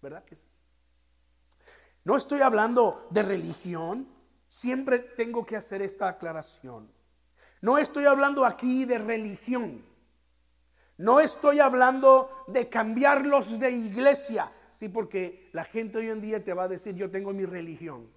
¿Verdad 0.00 0.24
que 0.24 0.36
sí? 0.36 0.46
No 2.04 2.16
estoy 2.16 2.40
hablando 2.40 3.06
de 3.10 3.22
religión. 3.22 4.08
Siempre 4.48 4.98
tengo 4.98 5.44
que 5.44 5.56
hacer 5.56 5.82
esta 5.82 6.08
aclaración. 6.08 6.90
No 7.60 7.76
estoy 7.76 8.06
hablando 8.06 8.44
aquí 8.44 8.84
de 8.84 8.98
religión. 8.98 9.84
No 10.98 11.20
estoy 11.20 11.60
hablando 11.60 12.28
de 12.48 12.68
cambiarlos 12.68 13.60
de 13.60 13.70
iglesia, 13.70 14.50
sí, 14.72 14.88
porque 14.88 15.48
la 15.52 15.62
gente 15.62 15.98
hoy 15.98 16.08
en 16.08 16.20
día 16.20 16.42
te 16.42 16.52
va 16.52 16.64
a 16.64 16.68
decir, 16.68 16.96
yo 16.96 17.08
tengo 17.08 17.32
mi 17.32 17.44
religión. 17.44 18.10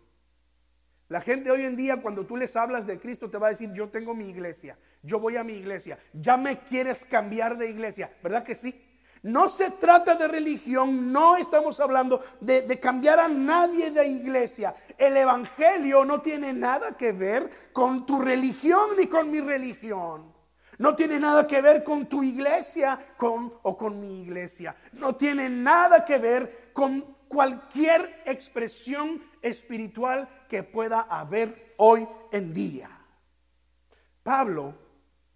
La 1.07 1.21
gente 1.21 1.51
hoy 1.51 1.63
en 1.65 1.75
día 1.75 2.01
cuando 2.01 2.25
tú 2.25 2.37
les 2.37 2.55
hablas 2.55 2.87
de 2.87 2.97
Cristo 2.97 3.29
te 3.29 3.37
va 3.37 3.47
a 3.47 3.49
decir, 3.51 3.71
yo 3.73 3.89
tengo 3.89 4.15
mi 4.15 4.29
iglesia, 4.29 4.79
yo 5.03 5.19
voy 5.19 5.35
a 5.35 5.43
mi 5.43 5.53
iglesia, 5.53 5.99
ya 6.13 6.37
me 6.37 6.59
quieres 6.59 7.05
cambiar 7.05 7.57
de 7.57 7.69
iglesia, 7.69 8.11
¿verdad 8.23 8.43
que 8.43 8.55
sí? 8.55 8.81
No 9.21 9.47
se 9.47 9.69
trata 9.69 10.15
de 10.15 10.27
religión, 10.27 11.11
no 11.11 11.37
estamos 11.37 11.79
hablando 11.79 12.19
de, 12.39 12.63
de, 12.63 12.79
cambiar 12.79 13.19
a 13.19 13.27
nadie 13.27 13.91
de 13.91 14.07
iglesia. 14.07 14.73
El 14.97 15.15
Evangelio 15.15 16.03
no 16.05 16.21
tiene 16.21 16.53
nada 16.53 16.97
que 16.97 17.11
ver 17.11 17.47
con 17.71 18.07
tu 18.07 18.19
religión 18.19 18.89
ni 18.97 19.05
con 19.05 19.29
mi 19.29 19.39
religión. 19.39 20.30
No 20.81 20.95
tiene 20.95 21.19
nada 21.19 21.45
que 21.45 21.61
ver 21.61 21.83
con 21.83 22.07
tu 22.07 22.23
iglesia 22.23 22.97
con, 23.15 23.53
o 23.61 23.77
con 23.77 23.99
mi 23.99 24.23
iglesia. 24.23 24.75
No 24.93 25.15
tiene 25.15 25.47
nada 25.47 26.03
que 26.03 26.17
ver 26.17 26.71
con 26.73 27.01
cualquier 27.27 28.23
expresión 28.25 29.21
espiritual 29.43 30.27
que 30.49 30.63
pueda 30.63 31.01
haber 31.01 31.75
hoy 31.77 32.07
en 32.31 32.51
día. 32.51 32.89
Pablo 34.23 34.73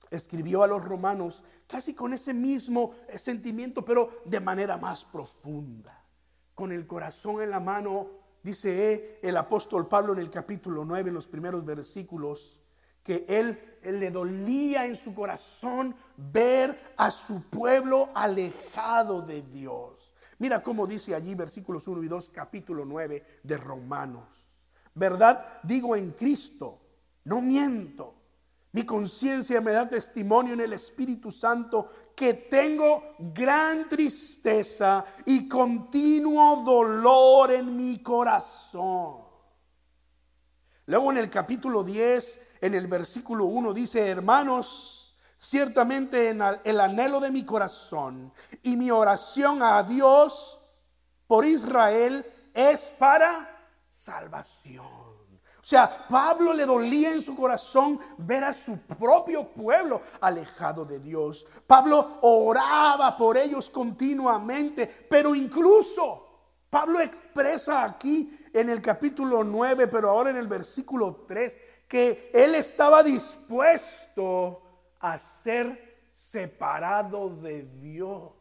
escribió 0.09 0.63
a 0.63 0.67
los 0.67 0.83
romanos 0.83 1.43
casi 1.67 1.93
con 1.93 2.13
ese 2.13 2.33
mismo 2.33 2.95
sentimiento, 3.15 3.85
pero 3.85 4.23
de 4.25 4.39
manera 4.39 4.77
más 4.77 5.05
profunda. 5.05 6.03
Con 6.55 6.71
el 6.71 6.87
corazón 6.87 7.43
en 7.43 7.51
la 7.51 7.59
mano, 7.59 8.09
dice 8.41 9.19
el 9.21 9.37
apóstol 9.37 9.87
Pablo 9.87 10.13
en 10.13 10.19
el 10.19 10.31
capítulo 10.31 10.83
9, 10.85 11.09
en 11.09 11.13
los 11.13 11.27
primeros 11.27 11.63
versículos, 11.63 12.64
que 13.05 13.23
él, 13.29 13.59
le 13.83 14.09
dolía 14.09 14.87
en 14.87 14.95
su 14.95 15.13
corazón 15.13 15.95
ver 16.17 16.75
a 16.97 17.11
su 17.11 17.51
pueblo 17.51 18.09
alejado 18.15 19.21
de 19.21 19.43
Dios. 19.43 20.11
Mira 20.39 20.63
cómo 20.63 20.87
dice 20.87 21.13
allí 21.13 21.35
versículos 21.35 21.87
1 21.87 22.01
y 22.01 22.07
2, 22.07 22.29
capítulo 22.29 22.83
9 22.83 23.23
de 23.43 23.57
Romanos. 23.57 24.67
¿Verdad? 24.95 25.45
Digo 25.61 25.95
en 25.95 26.13
Cristo, 26.13 26.79
no 27.25 27.41
miento. 27.41 28.15
Mi 28.71 28.83
conciencia 28.83 29.61
me 29.61 29.71
da 29.71 29.87
testimonio 29.87 30.55
en 30.55 30.61
el 30.61 30.73
Espíritu 30.73 31.29
Santo 31.29 31.87
que 32.15 32.33
tengo 32.33 33.15
gran 33.19 33.87
tristeza 33.87 35.05
y 35.25 35.47
continuo 35.47 36.63
dolor 36.63 37.51
en 37.51 37.77
mi 37.77 37.99
corazón 37.99 39.24
Luego 40.87 41.11
en 41.11 41.17
el 41.17 41.29
capítulo 41.31 41.83
10, 41.83 42.57
en 42.61 42.75
el 42.75 42.85
versículo 42.87 43.45
1 43.45 43.73
dice, 43.73 44.07
hermanos, 44.07 45.15
ciertamente 45.35 46.29
en 46.29 46.41
el 46.63 46.79
anhelo 46.79 47.19
de 47.19 47.31
mi 47.31 47.43
corazón 47.43 48.31
y 48.61 48.75
mi 48.77 48.91
oración 48.91 49.63
a 49.63 49.81
Dios 49.81 50.59
por 51.25 51.43
Israel 51.43 52.23
es 52.53 52.91
para 52.99 53.67
salvación. 53.87 54.85
O 54.85 55.67
sea, 55.67 56.05
Pablo 56.07 56.53
le 56.53 56.63
dolía 56.63 57.11
en 57.11 57.21
su 57.21 57.35
corazón 57.35 57.99
ver 58.19 58.43
a 58.43 58.53
su 58.53 58.77
propio 58.99 59.47
pueblo 59.47 59.99
alejado 60.21 60.85
de 60.85 60.99
Dios. 60.99 61.47
Pablo 61.65 62.19
oraba 62.21 63.17
por 63.17 63.35
ellos 63.35 63.71
continuamente, 63.71 65.07
pero 65.09 65.33
incluso 65.33 66.24
Pablo 66.75 66.99
expresa 66.99 67.85
aquí 67.85 68.37
en 68.51 68.69
el 68.69 68.81
capítulo 68.81 69.45
9, 69.45 69.87
pero 69.87 70.09
ahora 70.09 70.31
en 70.31 70.35
el 70.35 70.45
versículo 70.45 71.23
3, 71.25 71.61
que 71.87 72.29
él 72.33 72.53
estaba 72.53 73.01
dispuesto 73.01 74.61
a 74.99 75.17
ser 75.17 76.09
separado 76.11 77.29
de 77.29 77.63
Dios. 77.79 78.33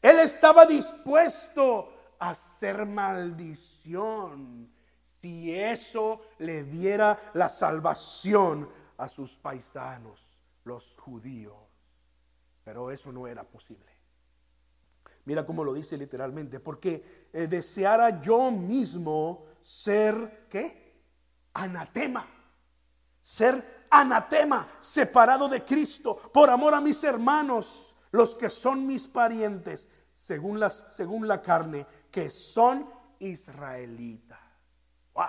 Él 0.00 0.20
estaba 0.20 0.66
dispuesto 0.66 1.92
a 2.20 2.32
ser 2.32 2.86
maldición 2.86 4.72
si 5.20 5.52
eso 5.52 6.20
le 6.38 6.62
diera 6.62 7.18
la 7.34 7.48
salvación 7.48 8.70
a 8.98 9.08
sus 9.08 9.36
paisanos, 9.36 10.44
los 10.62 10.96
judíos. 10.96 11.56
Pero 12.62 12.92
eso 12.92 13.10
no 13.10 13.26
era 13.26 13.42
posible. 13.42 13.97
Mira 15.28 15.44
cómo 15.44 15.62
lo 15.62 15.74
dice 15.74 15.98
literalmente, 15.98 16.58
porque 16.58 17.28
eh, 17.34 17.46
deseara 17.48 18.18
yo 18.18 18.50
mismo 18.50 19.44
ser, 19.60 20.46
¿qué? 20.48 21.02
Anatema. 21.52 22.26
Ser 23.20 23.86
anatema, 23.90 24.66
separado 24.80 25.46
de 25.46 25.62
Cristo, 25.62 26.16
por 26.32 26.48
amor 26.48 26.72
a 26.72 26.80
mis 26.80 27.04
hermanos, 27.04 27.96
los 28.10 28.36
que 28.36 28.48
son 28.48 28.86
mis 28.86 29.06
parientes, 29.06 29.86
según, 30.14 30.58
la 30.58 31.42
carne, 31.42 31.86
que 32.10 32.30
son 32.30 32.88
israelitas. 33.18 34.40
Wow, 35.12 35.26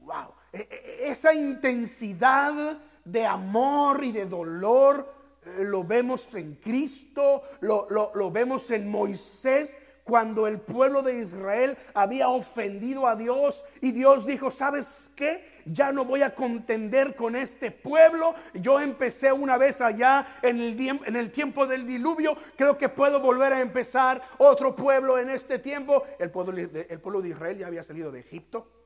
wow. 0.00 0.34
E, 0.52 0.58
e, 0.58 1.08
esa 1.08 1.32
intensidad 1.32 2.80
de 3.04 3.24
amor 3.24 4.02
y 4.02 4.10
de 4.10 4.26
dolor 4.26 5.17
lo 5.60 5.84
vemos 5.84 6.34
en 6.34 6.54
Cristo, 6.56 7.42
lo, 7.60 7.88
lo 7.90 8.30
vemos 8.30 8.70
en 8.70 8.90
Moisés 8.90 9.78
cuando 10.08 10.46
el 10.46 10.58
pueblo 10.58 11.02
de 11.02 11.18
Israel 11.18 11.76
había 11.92 12.30
ofendido 12.30 13.06
a 13.06 13.14
Dios 13.14 13.66
y 13.82 13.92
Dios 13.92 14.24
dijo, 14.24 14.50
¿sabes 14.50 15.10
qué? 15.14 15.44
Ya 15.66 15.92
no 15.92 16.06
voy 16.06 16.22
a 16.22 16.34
contender 16.34 17.14
con 17.14 17.36
este 17.36 17.70
pueblo. 17.70 18.34
Yo 18.54 18.80
empecé 18.80 19.30
una 19.32 19.58
vez 19.58 19.82
allá 19.82 20.26
en 20.40 20.60
el, 20.60 20.80
en 21.04 21.14
el 21.14 21.30
tiempo 21.30 21.66
del 21.66 21.86
diluvio. 21.86 22.38
Creo 22.56 22.78
que 22.78 22.88
puedo 22.88 23.20
volver 23.20 23.52
a 23.52 23.60
empezar 23.60 24.22
otro 24.38 24.74
pueblo 24.74 25.18
en 25.18 25.28
este 25.28 25.58
tiempo. 25.58 26.02
El 26.18 26.30
pueblo, 26.30 26.56
el 26.56 27.00
pueblo 27.00 27.20
de 27.20 27.28
Israel 27.28 27.58
ya 27.58 27.66
había 27.66 27.82
salido 27.82 28.10
de 28.10 28.20
Egipto. 28.20 28.77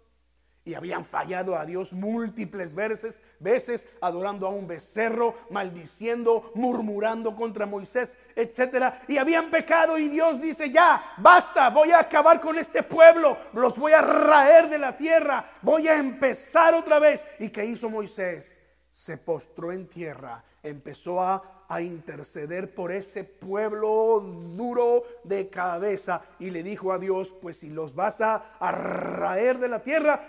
Y 0.65 0.75
habían 0.75 1.05
fallado 1.05 1.57
a 1.57 1.67
Dios 1.67 1.93
múltiples 1.93 2.73
veces, 2.73 3.21
veces 3.41 3.89
adorando 4.01 4.47
a 4.47 4.51
un 4.51 4.69
becerro, 4.69 5.35
maldiciendo, 5.51 6.53
murmurando 6.55 7.35
contra 7.35 7.67
Moisés, 7.67 8.17
etcétera. 8.37 8.93
Y 9.09 9.19
habían 9.19 9.51
pecado 9.51 9.99
y 9.99 10.09
Dios 10.09 10.41
dice, 10.41 10.71
"Ya, 10.71 11.15
basta, 11.19 11.69
voy 11.71 11.91
a 11.91 11.99
acabar 11.99 12.41
con 12.41 12.59
este 12.59 12.85
pueblo, 12.85 13.37
los 13.55 13.77
voy 13.77 13.91
a 13.91 14.03
raer 14.03 14.69
de 14.69 14.79
la 14.79 14.97
tierra, 14.97 15.45
voy 15.63 15.89
a 15.89 15.99
empezar 15.99 16.75
otra 16.75 17.01
vez." 17.01 17.27
¿Y 17.41 17.51
qué 17.51 17.65
hizo 17.65 17.91
Moisés? 17.91 18.61
Se 18.89 19.19
postró 19.19 19.73
en 19.73 19.89
tierra, 19.89 20.45
empezó 20.63 21.21
a, 21.21 21.65
a 21.69 21.81
interceder 21.81 22.73
por 22.73 22.93
ese 22.93 23.25
pueblo 23.25 24.21
duro 24.21 25.03
de 25.25 25.49
cabeza 25.49 26.23
y 26.39 26.51
le 26.51 26.63
dijo 26.63 26.93
a 26.93 27.01
Dios, 27.01 27.33
"Pues 27.43 27.59
si 27.59 27.71
los 27.71 27.97
vas 27.97 28.21
a, 28.21 28.37
a 28.61 28.71
raer 28.71 29.59
de 29.59 29.69
la 29.69 29.83
tierra, 29.83 30.21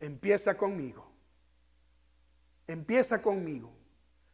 empieza 0.00 0.56
conmigo. 0.56 1.10
Empieza 2.66 3.22
conmigo. 3.22 3.72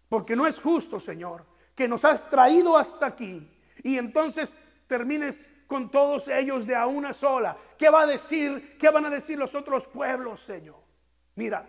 Porque 0.09 0.37
no 0.37 0.47
es 0.47 0.61
justo, 0.61 1.01
Señor, 1.01 1.45
que 1.75 1.89
nos 1.89 2.05
has 2.05 2.29
traído 2.31 2.77
hasta 2.77 3.07
aquí 3.07 3.51
y 3.83 3.99
entonces 3.99 4.59
termines 4.87 5.51
con 5.67 5.91
todos 5.91 6.29
ellos 6.29 6.67
de 6.67 6.77
a 6.77 6.87
una 6.87 7.13
sola. 7.13 7.57
¿Qué 7.79 7.89
va 7.91 8.03
a 8.03 8.07
decir? 8.07 8.77
¿Qué 8.79 8.91
van 8.91 9.07
a 9.07 9.11
decir 9.11 9.39
los 9.39 9.55
otros 9.55 9.87
pueblos, 9.87 10.41
Señor? 10.41 10.83
Mira, 11.35 11.69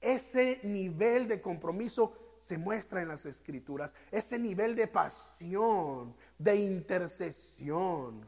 ese 0.00 0.60
nivel 0.64 1.28
de 1.28 1.40
compromiso 1.40 2.34
se 2.36 2.58
muestra 2.58 3.02
en 3.02 3.08
las 3.08 3.26
escrituras. 3.26 3.94
Ese 4.10 4.38
nivel 4.38 4.74
de 4.74 4.88
pasión, 4.88 6.16
de 6.38 6.56
intercesión, 6.56 8.26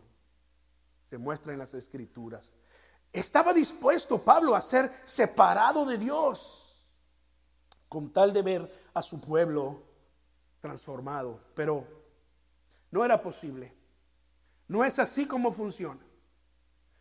se 1.02 1.18
muestra 1.18 1.52
en 1.52 1.58
las 1.58 1.74
escrituras. 1.74 2.54
Estaba 3.12 3.52
dispuesto 3.52 4.18
Pablo 4.18 4.54
a 4.54 4.60
ser 4.60 4.90
separado 5.04 5.84
de 5.86 5.98
Dios 5.98 6.68
con 7.88 8.12
tal 8.12 8.32
de 8.32 8.42
ver 8.42 8.90
a 8.94 9.02
su 9.02 9.20
pueblo 9.20 9.82
transformado, 10.60 11.40
pero 11.54 11.86
no 12.90 13.04
era 13.04 13.20
posible. 13.22 13.72
No 14.68 14.84
es 14.84 14.98
así 14.98 15.26
como 15.26 15.50
funciona. 15.50 16.00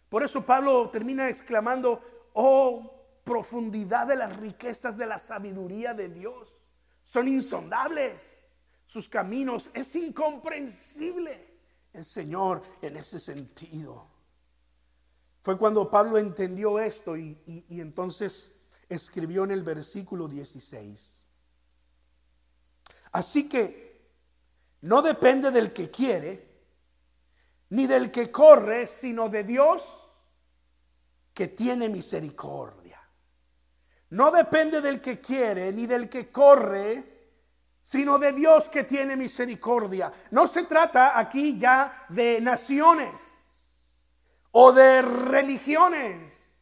Por 0.09 0.23
eso 0.23 0.45
Pablo 0.45 0.89
termina 0.89 1.27
exclamando, 1.27 2.01
oh 2.33 2.93
profundidad 3.25 4.07
de 4.07 4.15
las 4.15 4.37
riquezas 4.37 4.97
de 4.97 5.05
la 5.05 5.19
sabiduría 5.19 5.93
de 5.93 6.07
Dios. 6.07 6.55
Son 7.03 7.27
insondables. 7.27 8.59
Sus 8.85 9.09
caminos 9.09 9.69
es 9.73 9.93
incomprensible. 9.97 11.59
El 11.91 12.05
Señor 12.05 12.61
en 12.81 12.95
ese 12.95 13.19
sentido. 13.19 14.07
Fue 15.47 15.57
cuando 15.57 15.89
Pablo 15.89 16.17
entendió 16.17 16.77
esto 16.77 17.15
y, 17.15 17.38
entonces 17.69 18.67
escribió 18.89 19.45
en 19.45 19.51
el 19.51 19.63
versículo 19.63 20.27
16. 20.27 21.23
Así 23.13 23.47
que 23.47 24.12
no 24.81 25.01
depende 25.01 25.49
del 25.51 25.71
que 25.71 25.89
quiere, 25.89 26.49
ni 27.69 27.88
del 27.88 28.12
que 28.12 28.29
corre, 28.29 28.86
sino 28.86 29.29
de 29.29 29.45
Dios 29.45 30.27
que 31.33 31.47
tiene 31.47 31.88
misericordia. 31.88 32.99
No 34.10 34.31
depende 34.31 34.81
del 34.81 34.99
que 34.99 35.21
quiere, 35.21 35.71
ni 35.71 35.88
del 35.88 36.10
que 36.10 36.29
corre, 36.29 37.29
sino 37.81 38.19
de 38.19 38.33
Dios 38.33 38.67
que 38.67 38.83
tiene 38.83 39.15
misericordia. 39.15 40.12
No 40.31 40.45
se 40.45 40.63
trata 40.63 41.17
aquí 41.17 41.57
ya 41.57 42.05
de 42.10 42.41
naciones 42.41 43.37
o 44.59 44.71
de 44.71 45.03
religiones 45.03 46.55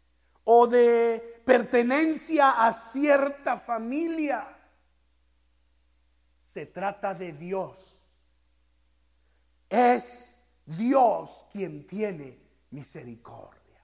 o 0.43 0.67
de 0.67 1.41
pertenencia 1.45 2.67
a 2.67 2.73
cierta 2.73 3.55
familia. 3.55 4.45
Se 6.41 6.65
trata 6.65 7.13
de 7.13 7.31
Dios. 7.31 8.19
Es 9.69 10.62
Dios 10.65 11.45
quien 11.53 11.88
tiene 11.88 12.38
misericordia. 12.71 13.81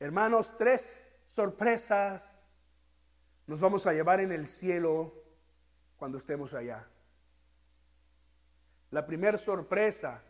Hermanos, 0.00 0.58
tres 0.58 1.22
sorpresas 1.28 2.64
nos 3.46 3.60
vamos 3.60 3.86
a 3.86 3.92
llevar 3.92 4.18
en 4.18 4.32
el 4.32 4.48
cielo 4.48 5.14
cuando 5.96 6.18
estemos 6.18 6.54
allá. 6.54 6.88
La 8.90 9.06
primera 9.06 9.38
sorpresa 9.38 10.24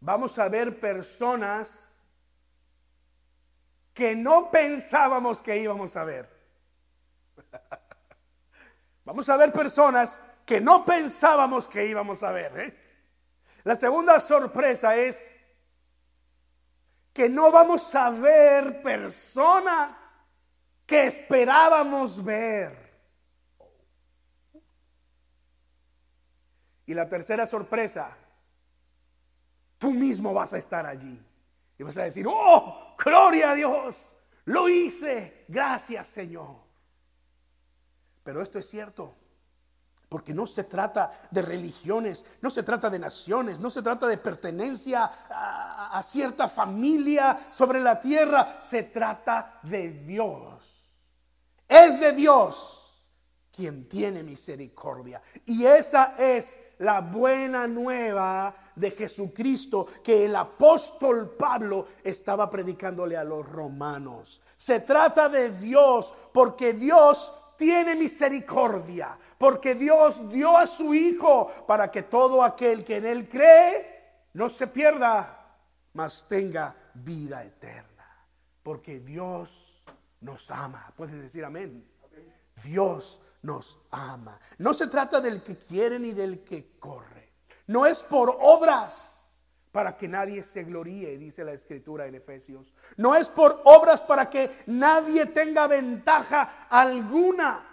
vamos 0.00 0.38
a 0.38 0.48
ver 0.48 0.78
personas 0.78 2.04
que 3.94 4.14
no 4.14 4.50
pensábamos 4.50 5.42
que 5.42 5.58
íbamos 5.58 5.96
a 5.96 6.04
ver. 6.04 6.28
Vamos 9.04 9.26
a 9.30 9.38
ver 9.38 9.50
personas 9.52 10.20
que 10.44 10.60
no 10.60 10.84
pensábamos 10.84 11.66
que 11.66 11.86
íbamos 11.86 12.22
a 12.22 12.30
ver. 12.30 12.60
¿eh? 12.60 12.78
La 13.64 13.74
segunda 13.74 14.20
sorpresa 14.20 14.94
es 14.96 15.40
que 17.14 17.28
no 17.30 17.50
vamos 17.50 17.94
a 17.94 18.10
ver 18.10 18.82
personas 18.82 19.98
que 20.84 21.06
esperábamos 21.06 22.22
ver. 22.22 22.76
Y 26.84 26.92
la 26.92 27.08
tercera 27.08 27.46
sorpresa 27.46 28.14
tú 29.78 29.92
mismo 29.92 30.34
vas 30.34 30.52
a 30.52 30.58
estar 30.58 30.84
allí. 30.84 31.24
Y 31.78 31.82
vas 31.82 31.96
a 31.96 32.04
decir, 32.04 32.26
oh, 32.28 32.94
gloria 33.02 33.52
a 33.52 33.54
Dios, 33.54 34.16
lo 34.44 34.68
hice, 34.68 35.44
gracias 35.48 36.08
Señor. 36.08 36.56
Pero 38.24 38.42
esto 38.42 38.58
es 38.58 38.68
cierto, 38.68 39.14
porque 40.08 40.34
no 40.34 40.46
se 40.46 40.64
trata 40.64 41.10
de 41.30 41.42
religiones, 41.42 42.24
no 42.40 42.50
se 42.50 42.62
trata 42.62 42.90
de 42.90 42.98
naciones, 42.98 43.60
no 43.60 43.70
se 43.70 43.82
trata 43.82 44.06
de 44.06 44.18
pertenencia 44.18 45.10
a, 45.30 46.02
cierta 46.02 46.48
familia 46.48 47.38
sobre 47.50 47.80
la 47.80 48.00
tierra, 48.00 48.60
se 48.60 48.84
trata 48.84 49.60
de 49.62 49.90
Dios. 49.90 50.74
Es 51.68 52.00
de 52.00 52.12
Dios 52.12 52.87
quien 53.58 53.88
tiene 53.88 54.22
misericordia. 54.22 55.20
Y 55.44 55.66
esa 55.66 56.14
es 56.16 56.60
la 56.78 57.00
buena 57.00 57.66
nueva 57.66 58.54
de 58.76 58.92
Jesucristo 58.92 59.88
que 60.04 60.26
el 60.26 60.36
apóstol 60.36 61.34
Pablo 61.36 61.88
estaba 62.04 62.48
predicándole 62.48 63.16
a 63.16 63.24
los 63.24 63.48
romanos. 63.48 64.40
Se 64.56 64.78
trata 64.78 65.28
de 65.28 65.50
Dios 65.58 66.14
porque 66.32 66.74
Dios 66.74 67.32
tiene 67.56 67.96
misericordia, 67.96 69.18
porque 69.38 69.74
Dios 69.74 70.30
dio 70.30 70.56
a 70.56 70.64
su 70.64 70.94
Hijo 70.94 71.48
para 71.66 71.90
que 71.90 72.04
todo 72.04 72.44
aquel 72.44 72.84
que 72.84 72.98
en 72.98 73.06
Él 73.06 73.28
cree 73.28 74.28
no 74.34 74.48
se 74.48 74.68
pierda, 74.68 75.56
mas 75.94 76.28
tenga 76.28 76.76
vida 76.94 77.42
eterna. 77.42 78.24
Porque 78.62 79.00
Dios 79.00 79.82
nos 80.20 80.48
ama. 80.52 80.92
Puedes 80.96 81.20
decir 81.20 81.44
amén. 81.44 81.84
Dios 82.62 83.20
nos 83.42 83.78
ama. 83.90 84.38
No 84.58 84.74
se 84.74 84.86
trata 84.86 85.20
del 85.20 85.42
que 85.42 85.56
quiere 85.56 85.98
ni 85.98 86.12
del 86.12 86.44
que 86.44 86.78
corre. 86.78 87.32
No 87.66 87.86
es 87.86 88.02
por 88.02 88.36
obras 88.40 89.44
para 89.72 89.96
que 89.96 90.08
nadie 90.08 90.42
se 90.42 90.64
gloríe, 90.64 91.18
dice 91.18 91.44
la 91.44 91.52
escritura 91.52 92.06
en 92.06 92.14
Efesios. 92.14 92.72
No 92.96 93.14
es 93.14 93.28
por 93.28 93.60
obras 93.64 94.02
para 94.02 94.28
que 94.30 94.50
nadie 94.66 95.26
tenga 95.26 95.66
ventaja 95.66 96.66
alguna. 96.70 97.64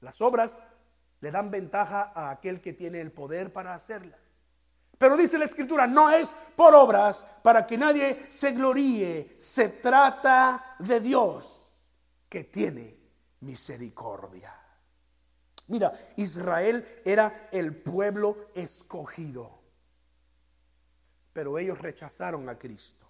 Las 0.00 0.20
obras 0.20 0.64
le 1.20 1.30
dan 1.30 1.50
ventaja 1.50 2.12
a 2.14 2.30
aquel 2.30 2.60
que 2.60 2.72
tiene 2.72 3.00
el 3.00 3.12
poder 3.12 3.52
para 3.52 3.74
hacerlas. 3.74 4.20
Pero 4.98 5.16
dice 5.16 5.38
la 5.38 5.44
escritura, 5.44 5.86
no 5.86 6.10
es 6.10 6.36
por 6.56 6.74
obras 6.74 7.26
para 7.42 7.66
que 7.66 7.76
nadie 7.76 8.26
se 8.30 8.52
gloríe. 8.52 9.36
Se 9.38 9.68
trata 9.68 10.76
de 10.78 11.00
Dios 11.00 11.90
que 12.28 12.44
tiene 12.44 12.95
misericordia. 13.46 14.52
Mira, 15.68 15.92
Israel 16.16 16.86
era 17.04 17.48
el 17.50 17.74
pueblo 17.74 18.50
escogido, 18.54 19.62
pero 21.32 21.58
ellos 21.58 21.78
rechazaron 21.78 22.48
a 22.48 22.58
Cristo. 22.58 23.06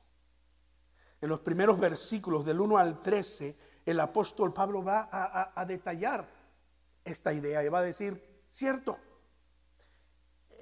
En 1.21 1.29
los 1.29 1.41
primeros 1.41 1.79
versículos 1.79 2.45
del 2.45 2.61
1 2.61 2.79
al 2.79 3.03
13, 3.03 3.57
el 3.85 4.01
apóstol 4.01 4.53
Pablo 4.53 4.83
va 4.83 5.09
a, 5.55 5.65
detallar 5.65 6.29
esta 7.05 7.33
idea 7.33 7.63
y 7.65 7.69
va 7.69 7.79
a 7.79 7.83
decir, 7.83 8.43
cierto, 8.47 8.99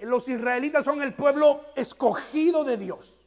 los 0.03 0.29
israelitas 0.29 0.85
son 0.85 1.01
el 1.03 1.15
pueblo 1.15 1.61
escogido 1.77 2.65
de 2.65 2.77
Dios. 2.77 3.23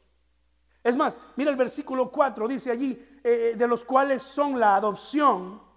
Es 0.84 0.96
más, 0.96 1.20
mira 1.36 1.50
el 1.50 1.56
versículo 1.56 2.10
4, 2.10 2.48
dice 2.48 2.70
allí, 2.70 3.20
eh, 3.24 3.54
de 3.56 3.68
los 3.68 3.84
cuales 3.84 4.22
son 4.22 4.60
la 4.60 4.76
adopción, 4.76 5.67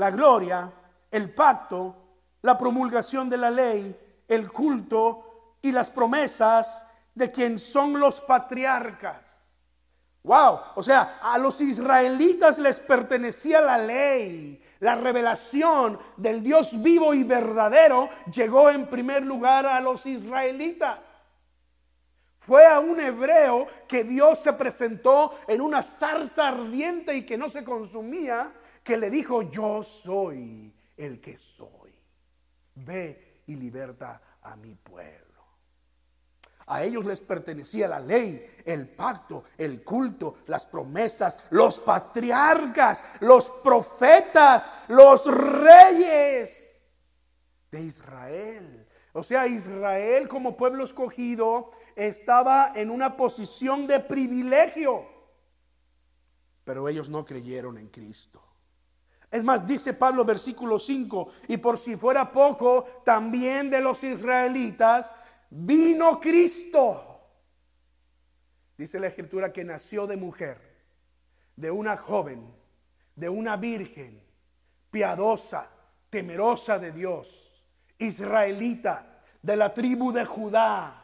la 0.00 0.10
gloria, 0.10 0.72
el 1.10 1.34
pacto, 1.34 1.94
la 2.40 2.56
promulgación 2.56 3.28
de 3.28 3.36
la 3.36 3.50
ley, 3.50 3.94
el 4.26 4.50
culto 4.50 5.58
y 5.60 5.72
las 5.72 5.90
promesas 5.90 6.86
de 7.14 7.30
quien 7.30 7.58
son 7.58 8.00
los 8.00 8.22
patriarcas. 8.22 9.50
Wow, 10.22 10.58
o 10.74 10.82
sea, 10.82 11.18
a 11.22 11.36
los 11.36 11.60
israelitas 11.60 12.58
les 12.58 12.80
pertenecía 12.80 13.60
la 13.60 13.76
ley. 13.76 14.62
La 14.78 14.94
revelación 14.94 15.98
del 16.16 16.42
Dios 16.42 16.80
vivo 16.82 17.12
y 17.12 17.22
verdadero 17.22 18.08
llegó 18.32 18.70
en 18.70 18.86
primer 18.86 19.22
lugar 19.22 19.66
a 19.66 19.82
los 19.82 20.06
israelitas. 20.06 20.98
Fue 22.50 22.66
a 22.66 22.80
un 22.80 22.98
hebreo 22.98 23.68
que 23.86 24.02
Dios 24.02 24.40
se 24.40 24.52
presentó 24.54 25.38
en 25.46 25.60
una 25.60 25.84
zarza 25.84 26.48
ardiente 26.48 27.14
y 27.14 27.24
que 27.24 27.38
no 27.38 27.48
se 27.48 27.62
consumía, 27.62 28.52
que 28.82 28.98
le 28.98 29.08
dijo, 29.08 29.42
yo 29.42 29.84
soy 29.84 30.74
el 30.96 31.20
que 31.20 31.36
soy. 31.36 31.94
Ve 32.74 33.42
y 33.46 33.54
liberta 33.54 34.20
a 34.42 34.56
mi 34.56 34.74
pueblo. 34.74 35.44
A 36.66 36.82
ellos 36.82 37.04
les 37.04 37.20
pertenecía 37.20 37.86
la 37.86 38.00
ley, 38.00 38.44
el 38.64 38.88
pacto, 38.88 39.44
el 39.56 39.84
culto, 39.84 40.38
las 40.48 40.66
promesas, 40.66 41.38
los 41.50 41.78
patriarcas, 41.78 43.04
los 43.20 43.48
profetas, 43.62 44.72
los 44.88 45.24
reyes 45.32 46.98
de 47.70 47.80
Israel. 47.80 48.88
O 49.12 49.22
sea, 49.22 49.46
Israel 49.46 50.28
como 50.28 50.56
pueblo 50.56 50.84
escogido 50.84 51.70
estaba 51.96 52.72
en 52.76 52.90
una 52.90 53.16
posición 53.16 53.86
de 53.86 54.00
privilegio. 54.00 55.04
Pero 56.64 56.88
ellos 56.88 57.08
no 57.08 57.24
creyeron 57.24 57.76
en 57.78 57.88
Cristo. 57.88 58.40
Es 59.30 59.42
más, 59.42 59.66
dice 59.66 59.94
Pablo 59.94 60.24
versículo 60.24 60.78
5, 60.78 61.28
y 61.48 61.56
por 61.56 61.78
si 61.78 61.96
fuera 61.96 62.30
poco, 62.30 62.84
también 63.04 63.70
de 63.70 63.80
los 63.80 64.02
israelitas 64.04 65.14
vino 65.50 66.20
Cristo. 66.20 67.06
Dice 68.76 68.98
la 68.98 69.08
escritura 69.08 69.52
que 69.52 69.64
nació 69.64 70.06
de 70.06 70.16
mujer, 70.16 70.58
de 71.56 71.70
una 71.70 71.96
joven, 71.96 72.54
de 73.14 73.28
una 73.28 73.56
virgen, 73.56 74.22
piadosa, 74.90 75.68
temerosa 76.10 76.78
de 76.78 76.92
Dios 76.92 77.49
israelita 78.00 79.20
de 79.40 79.56
la 79.56 79.72
tribu 79.72 80.12
de 80.12 80.24
Judá. 80.24 80.96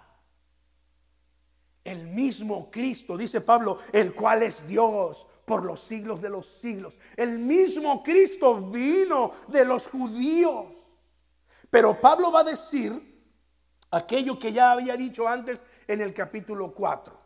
El 1.85 2.09
mismo 2.09 2.69
Cristo, 2.71 3.17
dice 3.17 3.41
Pablo, 3.41 3.79
el 3.93 4.13
cual 4.13 4.43
es 4.43 4.67
Dios 4.67 5.29
por 5.45 5.65
los 5.65 5.81
siglos 5.81 6.21
de 6.21 6.31
los 6.31 6.45
siglos. 6.47 6.99
El 7.17 7.39
mismo 7.39 8.03
Cristo 8.03 8.61
vino 8.61 9.31
de 9.47 9.65
los 9.65 9.89
judíos. 9.89 10.67
Pero 11.71 12.01
Pablo 12.01 12.33
va 12.33 12.41
a 12.41 12.45
decir 12.45 12.93
aquello 13.93 14.39
que 14.39 14.53
ya 14.53 14.73
había 14.73 14.97
dicho 14.97 15.29
antes 15.29 15.63
en 15.87 16.01
el 16.01 16.13
capítulo 16.13 16.75
4. 16.75 17.17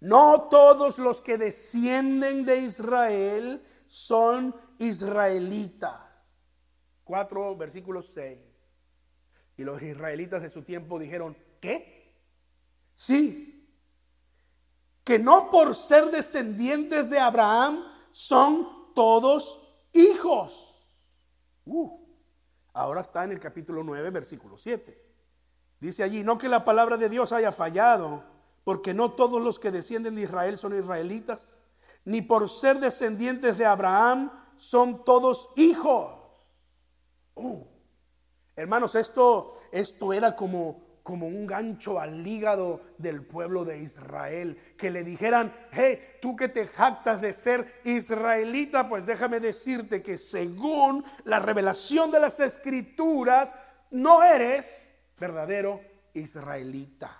No 0.00 0.48
todos 0.48 0.98
los 0.98 1.20
que 1.20 1.36
descienden 1.36 2.46
de 2.46 2.60
Israel 2.60 3.62
son 3.86 4.54
israelitas. 4.78 6.42
4 7.04 7.56
versículo 7.56 8.00
6. 8.00 8.49
Y 9.60 9.64
los 9.64 9.82
israelitas 9.82 10.40
de 10.40 10.48
su 10.48 10.62
tiempo 10.62 10.98
dijeron, 10.98 11.36
¿qué? 11.60 12.16
Sí, 12.94 13.70
que 15.04 15.18
no 15.18 15.50
por 15.50 15.74
ser 15.74 16.06
descendientes 16.06 17.10
de 17.10 17.18
Abraham 17.18 17.84
son 18.10 18.94
todos 18.94 19.60
hijos. 19.92 20.82
Uh, 21.66 21.90
ahora 22.72 23.02
está 23.02 23.24
en 23.24 23.32
el 23.32 23.38
capítulo 23.38 23.84
9, 23.84 24.08
versículo 24.08 24.56
7. 24.56 24.98
Dice 25.78 26.04
allí, 26.04 26.24
no 26.24 26.38
que 26.38 26.48
la 26.48 26.64
palabra 26.64 26.96
de 26.96 27.10
Dios 27.10 27.30
haya 27.30 27.52
fallado, 27.52 28.24
porque 28.64 28.94
no 28.94 29.12
todos 29.12 29.42
los 29.42 29.58
que 29.58 29.70
descienden 29.70 30.14
de 30.14 30.22
Israel 30.22 30.56
son 30.56 30.74
israelitas, 30.74 31.60
ni 32.06 32.22
por 32.22 32.48
ser 32.48 32.80
descendientes 32.80 33.58
de 33.58 33.66
Abraham 33.66 34.32
son 34.56 35.04
todos 35.04 35.50
hijos. 35.56 36.16
Uh, 37.34 37.69
Hermanos, 38.60 38.94
esto, 38.94 39.58
esto 39.72 40.12
era 40.12 40.36
como, 40.36 40.82
como 41.02 41.26
un 41.26 41.46
gancho 41.46 41.98
al 41.98 42.26
hígado 42.26 42.80
del 42.98 43.24
pueblo 43.24 43.64
de 43.64 43.78
Israel. 43.78 44.56
Que 44.76 44.90
le 44.90 45.02
dijeran, 45.02 45.52
hey, 45.72 45.98
tú 46.20 46.36
que 46.36 46.48
te 46.48 46.66
jactas 46.66 47.20
de 47.20 47.32
ser 47.32 47.66
israelita, 47.84 48.88
pues 48.88 49.06
déjame 49.06 49.40
decirte 49.40 50.02
que 50.02 50.18
según 50.18 51.04
la 51.24 51.40
revelación 51.40 52.10
de 52.10 52.20
las 52.20 52.38
escrituras, 52.40 53.54
no 53.90 54.22
eres 54.22 55.08
verdadero 55.18 55.80
israelita. 56.14 57.16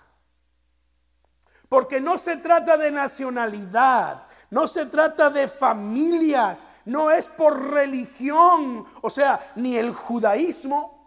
Porque 1.69 2.01
no 2.01 2.19
se 2.19 2.37
trata 2.37 2.77
de 2.77 2.91
nacionalidad, 2.91 4.27
no 4.51 4.67
se 4.67 4.87
trata 4.87 5.31
de 5.31 5.47
familias, 5.47 6.67
no 6.85 7.11
es 7.11 7.29
por 7.29 7.71
religión, 7.71 8.85
o 9.01 9.09
sea, 9.09 9.39
ni 9.55 9.77
el 9.77 9.93
judaísmo 9.93 11.00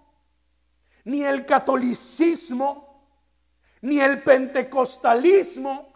ni 1.05 1.23
el 1.23 1.45
catolicismo, 1.45 2.93
ni 3.81 3.99
el 3.99 4.21
pentecostalismo, 4.21 5.91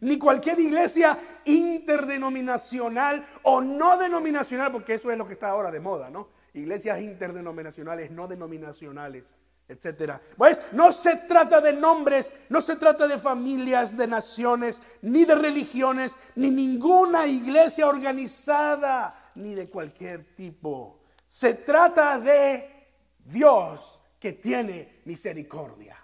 ni 0.00 0.18
cualquier 0.18 0.60
iglesia 0.60 1.16
interdenominacional 1.44 3.24
o 3.42 3.60
no 3.60 3.96
denominacional, 3.96 4.70
porque 4.70 4.94
eso 4.94 5.10
es 5.10 5.18
lo 5.18 5.26
que 5.26 5.32
está 5.32 5.48
ahora 5.48 5.70
de 5.70 5.80
moda, 5.80 6.10
¿no? 6.10 6.28
Iglesias 6.54 7.00
interdenominacionales, 7.00 8.10
no 8.10 8.28
denominacionales, 8.28 9.34
etcétera. 9.68 10.20
Pues 10.36 10.60
no 10.72 10.92
se 10.92 11.16
trata 11.16 11.60
de 11.60 11.72
nombres, 11.72 12.34
no 12.48 12.60
se 12.60 12.76
trata 12.76 13.08
de 13.08 13.18
familias, 13.18 13.96
de 13.96 14.06
naciones, 14.06 14.80
ni 15.02 15.24
de 15.24 15.34
religiones, 15.34 16.18
ni 16.36 16.50
ninguna 16.50 17.26
iglesia 17.26 17.86
organizada, 17.86 19.32
ni 19.34 19.54
de 19.54 19.68
cualquier 19.68 20.34
tipo. 20.34 20.95
Se 21.36 21.52
trata 21.52 22.18
de 22.18 22.94
Dios 23.18 24.00
que 24.18 24.32
tiene 24.32 25.02
misericordia. 25.04 25.94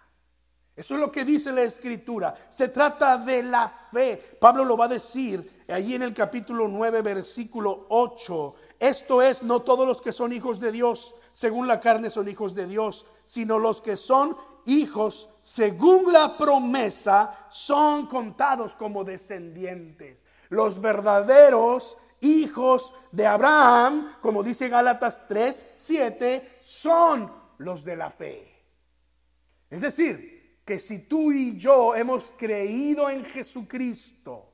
Eso 0.77 0.93
es 0.93 1.01
lo 1.01 1.11
que 1.11 1.25
dice 1.25 1.53
la 1.53 1.63
escritura. 1.63 2.35
Se 2.51 2.69
trata 2.69 3.17
de 3.17 3.43
la 3.43 3.67
fe. 3.91 4.19
Pablo 4.39 4.63
lo 4.63 4.77
va 4.77 4.85
a 4.85 4.89
decir 4.89 5.65
allí 5.69 5.95
en 5.95 6.03
el 6.03 6.13
capítulo 6.13 6.69
9, 6.69 7.01
versículo 7.01 7.87
8. 7.89 8.55
Esto 8.79 9.23
es, 9.23 9.43
no 9.43 9.61
todos 9.61 9.87
los 9.87 10.03
que 10.03 10.13
son 10.13 10.35
hijos 10.35 10.61
de 10.61 10.71
Dios, 10.71 11.15
según 11.33 11.67
la 11.67 11.81
carne 11.81 12.11
son 12.11 12.29
hijos 12.29 12.55
de 12.55 12.67
Dios, 12.67 13.07
sino 13.25 13.59
los 13.59 13.81
que 13.81 13.97
son 13.97 14.37
hijos, 14.67 15.31
según 15.43 16.13
la 16.13 16.37
promesa, 16.37 17.49
son 17.51 18.07
contados 18.07 18.75
como 18.75 19.03
descendientes. 19.03 20.27
Los 20.53 20.83
verdaderos 20.83 21.97
hijos 22.21 22.95
de 23.11 23.27
Abraham, 23.27 24.17
como 24.21 24.43
dice 24.43 24.69
Gálatas 24.69 25.27
3, 25.27 25.67
7, 25.75 26.59
son 26.61 27.33
los 27.57 27.85
de 27.85 27.97
la 27.97 28.11
fe. 28.11 28.53
Es 29.71 29.81
decir, 29.81 30.61
que 30.63 30.79
si 30.79 31.09
tú 31.09 31.33
y 31.33 31.57
yo 31.57 31.95
hemos 31.95 32.31
creído 32.37 33.09
en 33.09 33.25
Jesucristo 33.25 34.53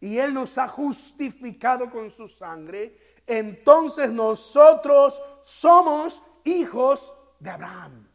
y 0.00 0.18
Él 0.18 0.34
nos 0.34 0.58
ha 0.58 0.66
justificado 0.66 1.92
con 1.92 2.10
su 2.10 2.26
sangre, 2.26 2.98
entonces 3.24 4.10
nosotros 4.10 5.22
somos 5.42 6.22
hijos 6.44 7.14
de 7.38 7.50
Abraham. 7.50 8.05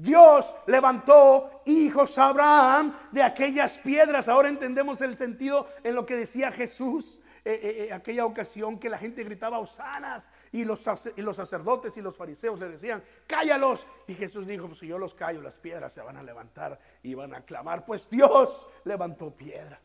Dios 0.00 0.54
levantó 0.66 1.62
hijos 1.66 2.16
a 2.16 2.28
Abraham 2.28 2.94
de 3.12 3.22
aquellas 3.22 3.76
piedras. 3.78 4.28
Ahora 4.28 4.48
entendemos 4.48 5.00
el 5.02 5.16
sentido 5.16 5.66
en 5.84 5.94
lo 5.94 6.06
que 6.06 6.16
decía 6.16 6.50
Jesús. 6.50 7.18
Eh, 7.42 7.58
eh, 7.62 7.86
eh, 7.88 7.92
aquella 7.92 8.26
ocasión 8.26 8.78
que 8.78 8.90
la 8.90 8.98
gente 8.98 9.24
gritaba 9.24 9.58
hosanas 9.58 10.30
y 10.52 10.64
los, 10.64 10.84
y 11.16 11.22
los 11.22 11.36
sacerdotes 11.36 11.96
y 11.96 12.02
los 12.02 12.16
fariseos 12.16 12.58
le 12.58 12.68
decían, 12.68 13.02
cállalos. 13.26 13.86
Y 14.08 14.14
Jesús 14.14 14.46
dijo, 14.46 14.66
pues 14.66 14.78
si 14.78 14.86
yo 14.86 14.98
los 14.98 15.14
callo, 15.14 15.42
las 15.42 15.58
piedras 15.58 15.92
se 15.92 16.02
van 16.02 16.16
a 16.16 16.22
levantar 16.22 16.78
y 17.02 17.14
van 17.14 17.34
a 17.34 17.44
clamar. 17.44 17.84
Pues 17.84 18.08
Dios 18.08 18.66
levantó 18.84 19.34
piedras. 19.34 19.80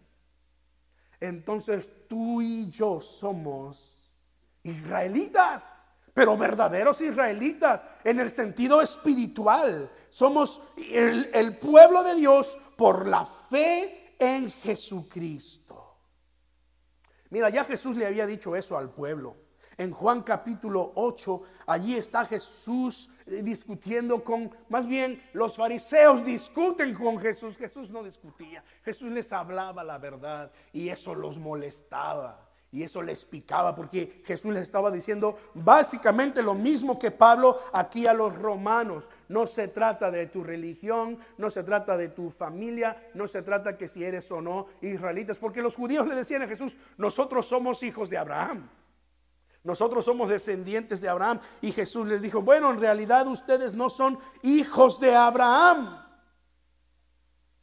Entonces 1.20 1.90
tú 2.08 2.42
y 2.42 2.70
yo 2.70 3.02
somos 3.02 4.16
israelitas 4.64 5.85
pero 6.16 6.38
verdaderos 6.38 7.02
israelitas 7.02 7.86
en 8.06 8.22
el 8.22 8.30
sentido 8.30 8.82
espiritual. 8.82 9.92
Somos 10.10 10.62
el, 10.78 11.58
pueblo 11.58 12.06
de 12.06 12.16
Dios 12.16 12.58
por 12.78 13.06
la 13.06 13.26
fe 13.26 14.16
en 14.18 14.50
Jesucristo. 14.50 15.98
Mira, 17.32 17.50
ya 17.50 17.66
Jesús 17.66 17.98
le 17.98 18.06
había 18.06 18.26
dicho 18.26 18.56
eso 18.56 18.78
al 18.78 18.92
pueblo. 18.92 19.36
En 19.78 19.92
Juan 19.92 20.24
capítulo 20.24 20.94
8, 20.96 21.42
allí 21.68 21.98
está 21.98 22.24
Jesús 22.24 23.10
eh, 23.28 23.42
discutiendo 23.44 24.24
con, 24.24 24.50
más 24.70 24.88
bien 24.88 25.22
los 25.34 25.58
fariseos 25.58 26.24
discuten 26.24 26.94
con 26.94 27.20
Jesús. 27.20 27.58
Jesús 27.58 27.90
no 27.90 28.02
discutía, 28.04 28.64
Jesús 28.86 29.12
les 29.12 29.34
hablaba 29.34 29.84
la 29.84 29.98
verdad 29.98 30.50
y 30.72 30.88
eso 30.88 31.14
los 31.14 31.38
molestaba. 31.38 32.45
Y 32.76 32.84
eso 32.84 33.02
les 33.02 33.24
picaba 33.24 33.74
porque 33.74 34.22
Jesús 34.26 34.54
les 34.54 34.64
estaba 34.64 34.92
diciendo 34.92 35.38
básicamente 35.54 36.44
lo 36.44 36.56
mismo 36.56 37.00
que 37.00 37.10
Pablo 37.10 37.58
aquí 37.72 38.06
a 38.06 38.14
los 38.14 38.38
romanos. 38.38 39.10
No 39.30 39.48
se 39.48 39.70
trata 39.70 40.12
de 40.12 40.28
tu 40.28 40.44
religión, 40.44 41.18
no 41.38 41.50
se 41.50 41.64
trata 41.64 41.96
de 41.96 42.10
tu 42.10 42.30
familia, 42.30 42.98
no 43.14 43.28
se 43.28 43.44
trata 43.44 43.78
que 43.78 43.88
si 43.88 44.04
eres 44.04 44.30
o 44.30 44.42
no 44.42 44.66
israelitas. 44.82 45.38
Porque 45.38 45.62
los 45.62 45.78
judíos 45.78 46.06
le 46.06 46.16
decían 46.16 46.42
a 46.42 46.50
Jesús, 46.50 46.76
nosotros 46.98 47.46
somos 47.46 47.82
hijos 47.82 48.10
de 48.10 48.18
Abraham. 48.18 48.70
Nosotros 49.64 50.04
somos 50.04 50.28
descendientes 50.28 51.00
de 51.00 51.08
Abraham. 51.08 51.40
Y 51.62 51.72
Jesús 51.72 52.06
les 52.08 52.22
dijo, 52.22 52.42
bueno, 52.42 52.72
en 52.72 52.82
realidad 52.82 53.26
ustedes 53.28 53.74
no 53.74 53.90
son 53.90 54.20
hijos 54.44 55.00
de 55.00 55.16
Abraham. 55.16 55.98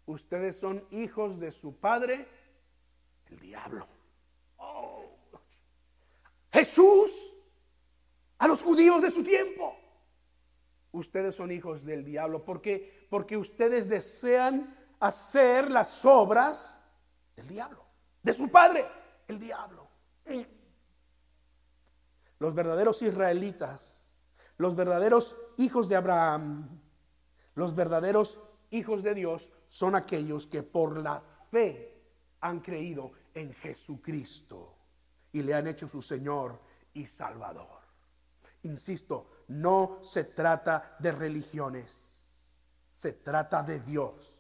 Ustedes 0.07 0.59
son 0.59 0.83
hijos 0.91 1.39
de 1.39 1.51
su 1.51 1.77
padre, 1.77 2.27
el 3.27 3.39
diablo. 3.41 3.87
Jesús 6.53 7.33
a 8.39 8.49
los 8.49 8.63
judíos 8.63 9.03
de 9.03 9.11
su 9.11 9.25
tiempo. 9.25 9.77
Ustedes 10.93 11.35
son 11.35 11.51
hijos 11.51 11.85
del 11.85 12.05
diablo 12.05 12.45
porque 12.45 13.03
porque 13.13 13.37
ustedes 13.37 13.91
desean 13.91 14.75
hacer 14.99 15.71
las 15.71 16.03
obras 16.07 16.81
del 17.37 17.47
diablo, 17.47 17.85
de 18.23 18.33
su 18.33 18.51
padre, 18.51 18.89
el 19.29 19.39
diablo. 19.39 19.87
Los 22.39 22.55
verdaderos 22.55 23.03
israelitas, 23.03 24.19
los 24.57 24.75
verdaderos 24.75 25.37
hijos 25.59 25.91
de 25.91 25.97
Abraham, 25.97 26.81
los 27.55 27.75
verdaderos 27.75 28.41
hijos 28.71 29.03
de 29.03 29.15
Dios 29.15 29.51
son 29.67 29.95
aquellos 29.95 30.47
que 30.47 30.63
por 30.63 30.97
la 30.97 31.21
fe 31.51 32.03
han 32.41 32.61
creído 32.61 33.13
en 33.35 33.53
Jesucristo 33.53 34.72
y 35.33 35.43
le 35.43 35.55
han 35.55 35.67
hecho 35.67 35.89
su 35.89 36.03
Señor 36.03 36.61
y 36.95 37.07
Salvador. 37.07 37.81
Insisto, 38.63 39.45
no 39.49 40.01
se 40.03 40.25
trata 40.25 40.97
de 40.99 41.13
religiones, 41.13 42.21
se 42.91 43.13
trata 43.15 43.63
de 43.63 43.81
Dios. 43.81 44.39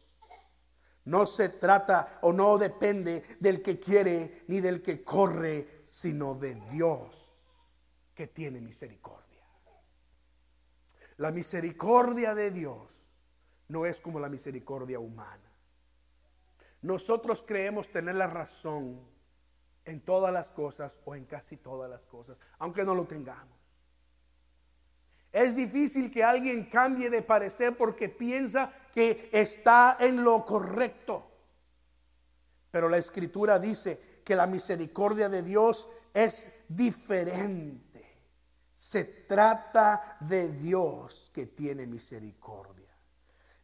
No 1.05 1.26
se 1.26 1.48
trata 1.48 2.20
o 2.22 2.33
no 2.33 2.59
depende 2.59 3.24
del 3.40 3.61
que 3.61 3.81
quiere 3.81 4.44
ni 4.46 4.61
del 4.61 4.81
que 4.83 5.02
corre, 5.02 5.83
sino 5.85 6.37
de 6.37 6.55
Dios 6.70 7.28
que 8.14 8.28
tiene 8.28 8.61
misericordia. 8.61 9.22
La 11.16 11.33
misericordia 11.33 12.35
de 12.35 12.52
Dios 12.52 13.02
no 13.68 13.85
es 13.85 14.00
como 14.00 14.20
la 14.20 14.28
misericordia 14.28 15.00
humana. 15.00 15.50
Nosotros 16.83 17.42
creemos 17.42 17.90
tener 17.90 18.14
la 18.14 18.26
razón 18.28 19.12
en 19.84 20.00
todas 20.00 20.32
las 20.32 20.50
cosas 20.50 21.00
o 21.04 21.14
en 21.14 21.24
casi 21.24 21.56
todas 21.56 21.90
las 21.90 22.06
cosas, 22.06 22.38
aunque 22.58 22.84
no 22.84 22.94
lo 22.94 23.06
tengamos. 23.06 23.58
Es 25.32 25.56
difícil 25.56 26.10
que 26.12 26.22
alguien 26.22 26.66
cambie 26.66 27.08
de 27.08 27.22
parecer 27.22 27.76
porque 27.76 28.10
piensa 28.10 28.70
que 28.92 29.30
está 29.32 29.96
en 29.98 30.22
lo 30.22 30.44
correcto. 30.44 31.26
Pero 32.70 32.88
la 32.88 32.98
escritura 32.98 33.58
dice 33.58 34.20
que 34.24 34.36
la 34.36 34.46
misericordia 34.46 35.28
de 35.30 35.42
Dios 35.42 35.88
es 36.12 36.64
diferente. 36.68 37.82
Se 38.74 39.04
trata 39.04 40.18
de 40.20 40.50
Dios 40.50 41.30
que 41.32 41.46
tiene 41.46 41.86
misericordia. 41.86 42.82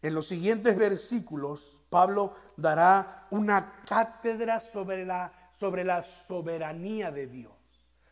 En 0.00 0.14
los 0.14 0.28
siguientes 0.28 0.76
versículos, 0.76 1.83
Pablo 1.90 2.35
dará 2.57 3.26
una 3.31 3.83
cátedra 3.85 4.61
sobre 4.61 5.04
la, 5.04 5.33
sobre 5.59 5.83
la 5.83 6.05
soberanía 6.05 7.11
de 7.11 7.27
Dios. 7.27 7.53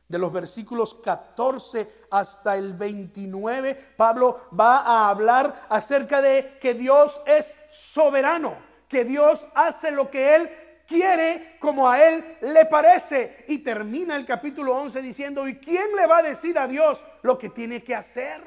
De 0.09 0.19
los 0.19 0.33
versículos 0.33 0.95
14 0.95 2.07
hasta 2.11 2.57
el 2.57 2.75
29, 2.75 3.75
Pablo 3.97 4.49
va 4.59 4.79
a 4.79 5.09
hablar 5.11 5.55
acerca 5.69 6.21
de 6.21 6.59
que 6.61 6.75
Dios 6.75 7.21
es 7.25 7.57
soberano, 7.71 8.57
que 8.89 9.05
Dios 9.05 9.47
hace 9.55 9.93
lo 9.93 10.11
que 10.11 10.35
Él 10.35 10.51
quiere 10.89 11.57
como 11.61 11.89
a 11.89 12.05
Él 12.05 12.25
le 12.41 12.67
parece. 12.67 13.45
Y 13.47 13.59
termina 13.59 14.17
el 14.17 14.27
capítulo 14.27 14.77
11 14.77 15.01
diciendo, 15.03 15.47
¿y 15.47 15.59
quién 15.59 15.95
le 15.95 16.07
va 16.07 16.19
a 16.19 16.23
decir 16.23 16.59
a 16.59 16.67
Dios 16.67 17.05
lo 17.23 17.39
que 17.39 17.51
tiene 17.51 17.85
que 17.85 17.95
hacer? 17.95 18.43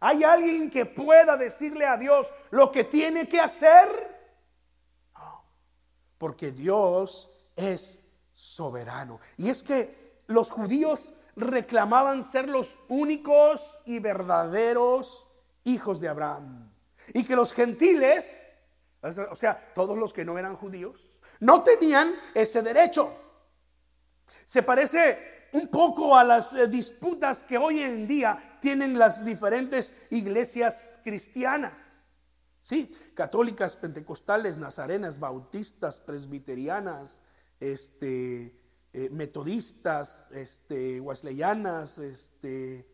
¿Hay 0.00 0.24
alguien 0.24 0.68
que 0.68 0.84
pueda 0.84 1.38
decirle 1.38 1.86
a 1.86 1.96
Dios 1.96 2.30
lo 2.50 2.70
que 2.70 2.84
tiene 2.84 3.28
que 3.28 3.40
hacer? 3.40 3.88
Porque 6.18 6.50
Dios 6.50 7.30
es 7.56 8.02
soberano. 8.34 9.20
Y 9.36 9.50
es 9.50 9.62
que 9.62 10.22
los 10.26 10.50
judíos 10.50 11.12
reclamaban 11.36 12.22
ser 12.22 12.48
los 12.48 12.78
únicos 12.88 13.78
y 13.86 13.98
verdaderos 13.98 15.28
hijos 15.64 16.00
de 16.00 16.08
Abraham. 16.08 16.70
Y 17.14 17.24
que 17.24 17.36
los 17.36 17.52
gentiles, 17.52 18.70
o 19.00 19.34
sea, 19.34 19.72
todos 19.74 19.98
los 19.98 20.12
que 20.12 20.24
no 20.24 20.38
eran 20.38 20.56
judíos, 20.56 21.20
no 21.40 21.62
tenían 21.62 22.14
ese 22.34 22.62
derecho. 22.62 23.12
Se 24.46 24.62
parece 24.62 25.48
un 25.52 25.68
poco 25.68 26.16
a 26.16 26.24
las 26.24 26.54
eh, 26.54 26.66
disputas 26.66 27.44
que 27.44 27.58
hoy 27.58 27.80
en 27.80 28.06
día 28.08 28.58
tienen 28.60 28.98
las 28.98 29.24
diferentes 29.24 29.92
iglesias 30.10 31.00
cristianas. 31.04 31.74
Sí, 32.60 32.96
católicas, 33.14 33.76
pentecostales, 33.76 34.56
nazarenas, 34.56 35.18
bautistas, 35.18 35.98
presbiterianas, 36.00 37.20
este, 37.62 38.54
eh, 38.92 39.08
metodistas, 39.10 40.30
este, 40.32 41.00
wesleyanas, 41.00 41.98
este, 41.98 42.86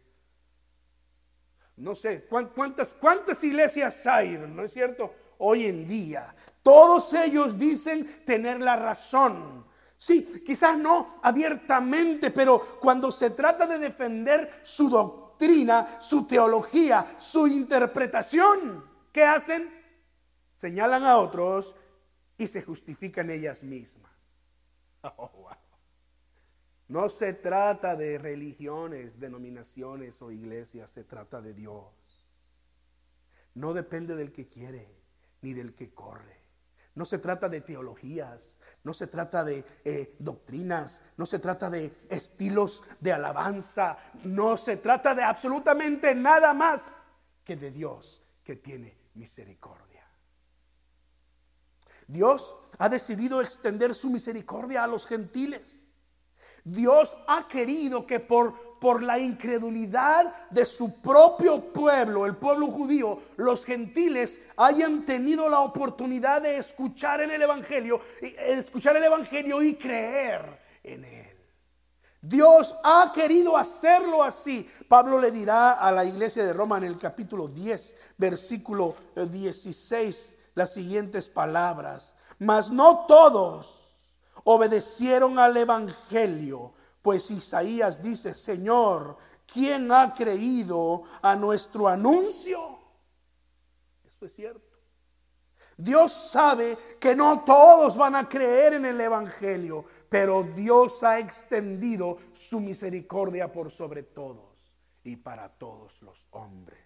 no 1.77 1.95
sé, 1.95 2.27
¿cuántas, 2.29 2.95
cuántas 2.95 3.43
iglesias 3.45 4.07
hay, 4.07 4.31
¿no 4.37 4.63
es 4.65 4.73
cierto? 4.73 5.13
Hoy 5.39 5.67
en 5.67 5.87
día, 5.87 6.35
todos 6.63 7.15
ellos 7.15 7.59
dicen 7.59 8.07
tener 8.25 8.61
la 8.61 8.77
razón, 8.77 9.67
Sí, 10.01 10.45
quizás 10.47 10.79
no 10.79 11.19
abiertamente, 11.25 12.31
pero 12.31 12.61
cuando 12.81 13.11
se 13.11 13.31
trata 13.31 13.67
de 13.67 13.81
defender 13.81 14.61
su 14.63 14.89
doctrina, 14.89 16.01
su 16.01 16.25
teología, 16.25 17.05
su 17.19 17.49
interpretación, 17.49 18.85
¿qué 19.13 19.25
hacen? 19.25 19.69
señalan 20.53 21.05
a 21.05 21.19
otros 21.19 21.75
y 22.37 22.47
se 22.47 22.63
justifican 22.63 23.31
ellas 23.31 23.63
mismas. 23.63 24.18
Oh, 25.17 25.49
no 26.89 27.11
se 27.11 27.35
trata 27.35 27.97
de 27.97 28.19
religiones, 28.19 29.21
denominaciones 29.21 30.23
o 30.23 30.31
iglesias, 30.31 30.91
se 30.91 31.05
trata 31.05 31.43
de 31.43 31.53
Dios. 31.53 31.93
No 33.55 33.75
depende 33.75 34.17
del 34.17 34.33
que 34.33 34.49
quiere 34.49 34.87
ni 35.43 35.53
del 35.53 35.75
que 35.75 35.93
corre. 35.93 36.39
No 36.95 37.05
se 37.05 37.19
trata 37.19 37.49
de 37.49 37.61
teologías, 37.61 38.61
no 38.83 38.95
se 38.95 39.07
trata 39.07 39.45
de 39.45 39.65
eh, 39.85 40.17
doctrinas, 40.19 41.03
no 41.17 41.27
se 41.27 41.39
trata 41.39 41.71
de 41.71 41.93
estilos 42.09 42.83
de 43.01 43.13
alabanza, 43.13 43.99
no 44.25 44.57
se 44.57 44.79
trata 44.79 45.15
de 45.15 45.23
absolutamente 45.23 46.15
nada 46.15 46.55
más 46.55 47.11
que 47.45 47.57
de 47.57 47.71
Dios 47.71 48.23
que 48.43 48.57
tiene 48.57 48.97
misericordia. 49.15 49.88
Dios 52.09 52.57
ha 52.79 52.89
decidido 52.89 53.41
extender 53.41 53.95
su 53.95 54.11
misericordia 54.11 54.83
a 54.83 54.87
los 54.87 55.07
gentiles. 55.07 55.93
Dios 56.65 57.17
ha 57.29 57.47
querido 57.47 58.07
que 58.07 58.19
por, 58.19 58.79
por 58.79 59.03
la 59.03 59.19
incredulidad 59.19 60.49
de 60.51 60.65
su 60.65 61.01
propio 61.01 61.73
pueblo, 61.73 62.27
el 62.27 62.37
pueblo 62.37 62.69
judío, 62.69 63.21
los 63.37 63.65
gentiles 63.65 64.51
hayan 64.57 65.05
tenido 65.05 65.49
la 65.49 65.61
oportunidad 65.61 66.43
de 66.43 66.57
escuchar 66.57 67.21
en 67.21 67.31
el 67.31 67.43
Evangelio, 67.43 68.01
escuchar 68.21 68.97
el 68.97 69.05
Evangelio 69.05 69.63
y 69.63 69.77
creer 69.77 70.59
en 70.83 71.05
él. 71.05 71.39
Dios 72.21 72.75
ha 72.85 73.13
querido 73.15 73.57
hacerlo 73.57 74.25
así. 74.25 74.69
Pablo 74.89 75.21
le 75.21 75.31
dirá 75.31 75.73
a 75.73 75.93
la 75.93 76.05
iglesia 76.05 76.45
de 76.45 76.53
Roma 76.53 76.79
en 76.79 76.85
el 76.85 76.99
capítulo 76.99 77.49
10, 77.49 77.95
versículo 78.17 78.95
16, 79.15 80.38
las 80.59 80.73
siguientes 80.73 81.29
palabras. 81.29 82.17
Mas 82.39 82.71
no 82.71 83.07
todos 83.07 83.89
obedecieron 84.45 85.39
al 85.39 85.57
Evangelio, 85.57 86.73
pues 87.01 87.31
Isaías 87.31 88.03
dice, 88.03 88.35
Señor, 88.35 89.17
¿quién 89.51 89.91
ha 89.93 90.15
creído 90.15 91.05
a 91.23 91.37
nuestro 91.37 91.89
anuncio? 91.89 92.79
Eso 94.07 94.27
es 94.27 94.35
cierto. 94.35 94.67
Dios 95.77 96.11
sabe 96.13 96.77
que 96.99 97.15
no 97.15 97.45
todos 97.45 97.97
van 97.97 98.17
a 98.17 98.29
creer 98.29 98.75
en 98.75 98.85
el 98.85 99.01
Evangelio, 99.01 99.85
pero 100.09 100.43
Dios 100.43 101.05
ha 101.05 101.21
extendido 101.21 102.19
su 102.33 102.59
misericordia 102.59 103.53
por 103.53 103.71
sobre 103.71 104.03
todos 104.03 104.75
y 105.05 105.17
para 105.17 105.49
todos 105.49 106.03
los 106.03 106.27
hombres. 106.33 106.78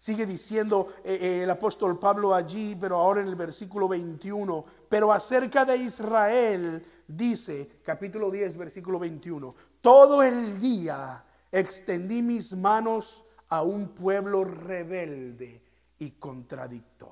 Sigue 0.00 0.24
diciendo 0.24 0.94
eh, 1.04 1.18
eh, 1.20 1.42
el 1.42 1.50
apóstol 1.50 1.98
Pablo 1.98 2.34
allí, 2.34 2.74
pero 2.74 2.96
ahora 2.96 3.20
en 3.20 3.26
el 3.26 3.34
versículo 3.34 3.86
21. 3.86 4.64
Pero 4.88 5.12
acerca 5.12 5.66
de 5.66 5.76
Israel, 5.76 6.82
dice 7.06 7.82
capítulo 7.84 8.30
10, 8.30 8.56
versículo 8.56 8.98
21. 8.98 9.54
Todo 9.82 10.22
el 10.22 10.58
día 10.58 11.22
extendí 11.52 12.22
mis 12.22 12.56
manos 12.56 13.24
a 13.50 13.60
un 13.60 13.88
pueblo 13.88 14.42
rebelde 14.42 15.62
y 15.98 16.12
contradictor. 16.12 17.10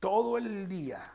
Todo 0.00 0.36
el 0.36 0.66
día 0.66 1.14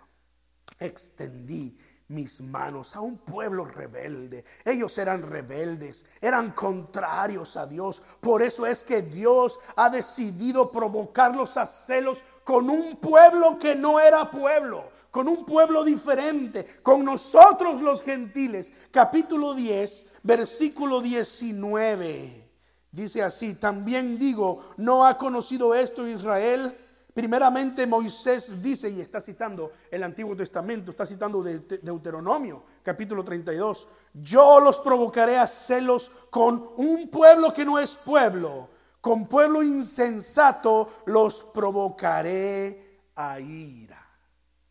extendí 0.79 1.77
mis 2.11 2.41
manos 2.41 2.95
a 2.95 3.01
un 3.01 3.17
pueblo 3.17 3.65
rebelde. 3.65 4.43
Ellos 4.65 4.97
eran 4.97 5.23
rebeldes, 5.23 6.05
eran 6.19 6.51
contrarios 6.51 7.57
a 7.57 7.65
Dios. 7.65 8.01
Por 8.19 8.43
eso 8.43 8.65
es 8.65 8.83
que 8.83 9.01
Dios 9.01 9.59
ha 9.75 9.89
decidido 9.89 10.71
provocarlos 10.71 11.57
a 11.57 11.65
celos 11.65 12.23
con 12.43 12.69
un 12.69 12.97
pueblo 12.97 13.57
que 13.57 13.75
no 13.75 13.99
era 13.99 14.29
pueblo, 14.29 14.83
con 15.09 15.27
un 15.27 15.45
pueblo 15.45 15.83
diferente, 15.83 16.65
con 16.83 17.05
nosotros 17.05 17.81
los 17.81 18.03
gentiles. 18.03 18.73
Capítulo 18.91 19.53
10, 19.53 20.05
versículo 20.23 21.01
19. 21.01 22.49
Dice 22.91 23.23
así, 23.23 23.55
también 23.55 24.19
digo, 24.19 24.61
¿no 24.75 25.05
ha 25.05 25.17
conocido 25.17 25.73
esto 25.73 26.05
Israel? 26.07 26.77
Primeramente 27.13 27.85
Moisés 27.85 28.61
dice, 28.61 28.89
y 28.89 29.01
está 29.01 29.19
citando 29.19 29.73
el 29.91 30.01
Antiguo 30.03 30.35
Testamento, 30.35 30.91
está 30.91 31.05
citando 31.05 31.43
Deuteronomio, 31.43 32.63
capítulo 32.81 33.23
32, 33.23 33.87
yo 34.13 34.61
los 34.61 34.79
provocaré 34.79 35.37
a 35.37 35.45
celos 35.45 36.09
con 36.29 36.71
un 36.77 37.09
pueblo 37.09 37.53
que 37.53 37.65
no 37.65 37.77
es 37.79 37.95
pueblo, 37.95 38.69
con 39.01 39.27
pueblo 39.27 39.61
insensato 39.61 40.87
los 41.05 41.43
provocaré 41.43 43.01
a 43.15 43.41
ira. 43.41 44.07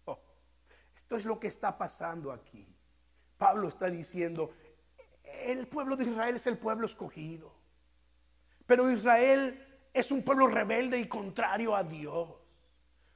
Oh, 0.06 0.18
esto 0.94 1.16
es 1.16 1.26
lo 1.26 1.38
que 1.38 1.48
está 1.48 1.76
pasando 1.76 2.32
aquí. 2.32 2.66
Pablo 3.36 3.68
está 3.68 3.90
diciendo, 3.90 4.50
el 5.44 5.68
pueblo 5.68 5.94
de 5.94 6.04
Israel 6.04 6.36
es 6.36 6.46
el 6.46 6.56
pueblo 6.56 6.86
escogido, 6.86 7.52
pero 8.64 8.90
Israel 8.90 9.66
es 9.92 10.10
un 10.10 10.22
pueblo 10.22 10.46
rebelde 10.46 10.98
y 10.98 11.06
contrario 11.06 11.74
a 11.74 11.82
Dios. 11.82 12.28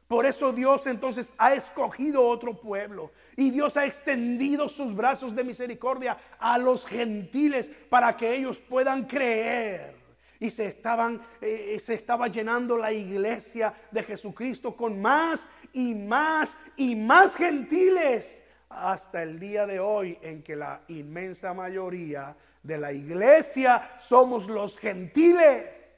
Por 0.09 0.27
eso 0.27 0.53
Dios 0.53 0.87
entonces 0.87 1.33
ha 1.39 1.55
escogido 1.55 2.29
otro 2.29 2.61
pueblo 2.61 3.11
y 3.37 3.51
Dios 3.51 3.77
ha 3.77 3.87
extendido 3.87 4.69
sus 4.69 4.95
brazos 4.95 5.35
de 5.35 5.45
misericordia 5.45 6.19
a 6.39 6.59
los 6.59 6.87
gentiles 6.87 7.71
para 7.89 8.17
que 8.17 8.37
ellos 8.37 8.59
puedan 8.59 9.07
creer. 9.07 9.97
Y 10.39 10.51
se 10.51 10.67
estaban 10.67 11.23
eh, 11.41 11.81
se 11.83 11.95
estaba 11.95 12.29
llenando 12.29 12.77
la 12.77 12.93
iglesia 12.93 13.73
de 13.91 14.03
Jesucristo 14.03 14.77
con 14.77 15.01
más 15.01 15.49
y 15.73 15.95
más 15.95 16.57
y 16.77 16.97
más 16.97 17.37
gentiles 17.37 18.45
hasta 18.69 19.23
el 19.23 19.39
día 19.39 19.67
de 19.67 19.81
hoy 19.81 20.19
en 20.21 20.43
que 20.43 20.55
la 20.55 20.83
inmensa 20.89 21.55
mayoría 21.55 22.37
de 22.63 22.77
la 22.77 22.93
iglesia 22.93 23.81
somos 23.97 24.49
los 24.49 24.79
gentiles 24.79 25.94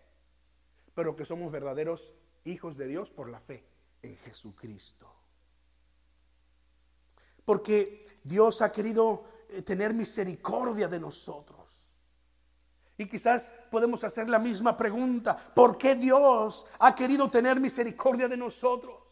pero 0.96 1.14
que 1.14 1.26
somos 1.26 1.52
verdaderos 1.52 2.14
hijos 2.44 2.78
de 2.78 2.88
Dios 2.88 3.10
por 3.10 3.28
la 3.28 3.38
fe 3.38 3.68
en 4.02 4.16
Jesucristo. 4.16 5.06
Porque 7.44 8.20
Dios 8.24 8.62
ha 8.62 8.72
querido 8.72 9.24
eh, 9.50 9.60
tener 9.60 9.92
misericordia 9.92 10.88
de 10.88 10.98
nosotros. 10.98 11.94
Y 12.96 13.06
quizás 13.06 13.52
podemos 13.70 14.04
hacer 14.04 14.30
la 14.30 14.38
misma 14.38 14.74
pregunta, 14.74 15.36
¿por 15.36 15.76
qué 15.76 15.94
Dios 15.94 16.64
ha 16.78 16.94
querido 16.94 17.30
tener 17.30 17.60
misericordia 17.60 18.26
de 18.26 18.38
nosotros? 18.38 19.02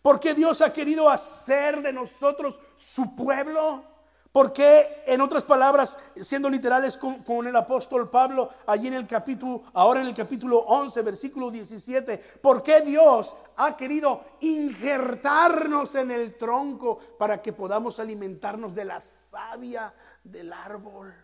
¿Por 0.00 0.18
qué 0.18 0.32
Dios 0.32 0.62
ha 0.62 0.72
querido 0.72 1.10
hacer 1.10 1.82
de 1.82 1.92
nosotros 1.92 2.58
su 2.74 3.14
pueblo? 3.14 3.84
Porque, 4.30 5.02
en 5.06 5.22
otras 5.22 5.42
palabras, 5.42 5.96
siendo 6.20 6.50
literales 6.50 6.98
con, 6.98 7.46
el 7.46 7.56
apóstol 7.56 8.10
Pablo, 8.10 8.50
allí 8.66 8.88
en 8.88 8.94
el 8.94 9.06
capítulo, 9.06 9.62
ahora 9.72 10.02
en 10.02 10.06
el 10.06 10.14
capítulo 10.14 10.58
11, 10.58 11.00
versículo 11.02 11.50
17, 11.50 12.18
¿por 12.42 12.62
qué 12.62 12.82
Dios 12.82 13.34
ha 13.56 13.74
querido 13.74 14.22
injertarnos 14.40 15.94
en 15.94 16.10
el 16.10 16.36
tronco 16.36 16.98
para 17.18 17.40
que 17.40 17.54
podamos 17.54 17.98
alimentarnos 18.00 18.74
de 18.74 18.84
la 18.84 19.00
savia 19.00 19.94
del 20.22 20.52
árbol? 20.52 21.14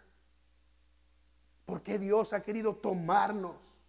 ¿Por 1.66 1.82
qué 1.82 1.98
Dios 1.98 2.32
ha 2.32 2.40
querido 2.40 2.76
tomarnos 2.76 3.82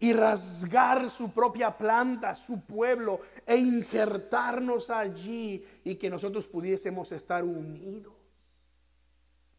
y 0.00 0.12
rasgar 0.12 1.08
su 1.08 1.30
propia 1.30 1.78
planta, 1.78 2.34
su 2.34 2.64
pueblo, 2.66 3.20
e 3.46 3.56
injertarnos 3.56 4.90
allí 4.90 5.64
y 5.84 5.94
que 5.94 6.10
nosotros 6.10 6.46
pudiésemos 6.46 7.12
estar 7.12 7.44
unidos? 7.44 8.19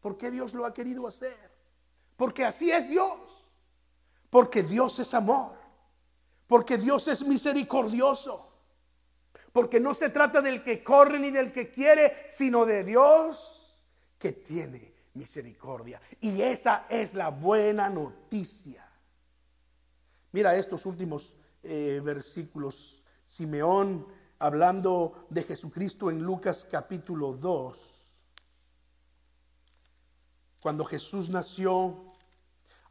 ¿Por 0.02 0.18
qué 0.18 0.32
Dios 0.32 0.52
lo 0.52 0.66
ha 0.66 0.74
querido 0.74 1.06
hacer? 1.06 1.50
Porque 2.16 2.44
así 2.44 2.70
es 2.72 2.88
Dios. 2.88 3.18
Porque 4.28 4.64
Dios 4.64 4.98
es 4.98 5.14
amor. 5.14 5.56
Porque 6.48 6.76
Dios 6.76 7.06
es 7.06 7.24
misericordioso. 7.24 8.48
Porque 9.52 9.78
no 9.78 9.94
se 9.94 10.10
trata 10.10 10.42
del 10.42 10.62
que 10.62 10.82
corre 10.82 11.20
ni 11.20 11.30
del 11.30 11.52
que 11.52 11.70
quiere, 11.70 12.12
sino 12.28 12.66
de 12.66 12.82
Dios 12.82 13.86
que 14.18 14.32
tiene 14.32 14.92
misericordia. 15.14 16.00
Y 16.20 16.42
esa 16.42 16.86
es 16.88 17.14
la 17.14 17.28
buena 17.28 17.88
noticia. 17.88 18.84
Mira 20.32 20.56
estos 20.56 20.84
últimos 20.84 21.36
eh, 21.62 22.00
versículos. 22.02 23.04
Simeón 23.24 24.06
hablando 24.40 25.26
de 25.30 25.44
Jesucristo 25.44 26.10
en 26.10 26.22
Lucas 26.22 26.66
capítulo 26.68 27.34
2 27.34 27.91
cuando 30.62 30.84
Jesús 30.84 31.28
nació, 31.28 32.04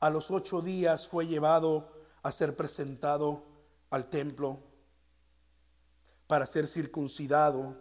a 0.02 0.10
los 0.10 0.30
ocho 0.30 0.62
días 0.62 1.08
fue 1.08 1.26
llevado 1.26 1.90
a 2.22 2.32
ser 2.32 2.58
presentado 2.58 3.44
al 3.90 4.10
templo 4.10 4.60
para 6.28 6.46
ser 6.46 6.68
circuncidado. 6.68 7.78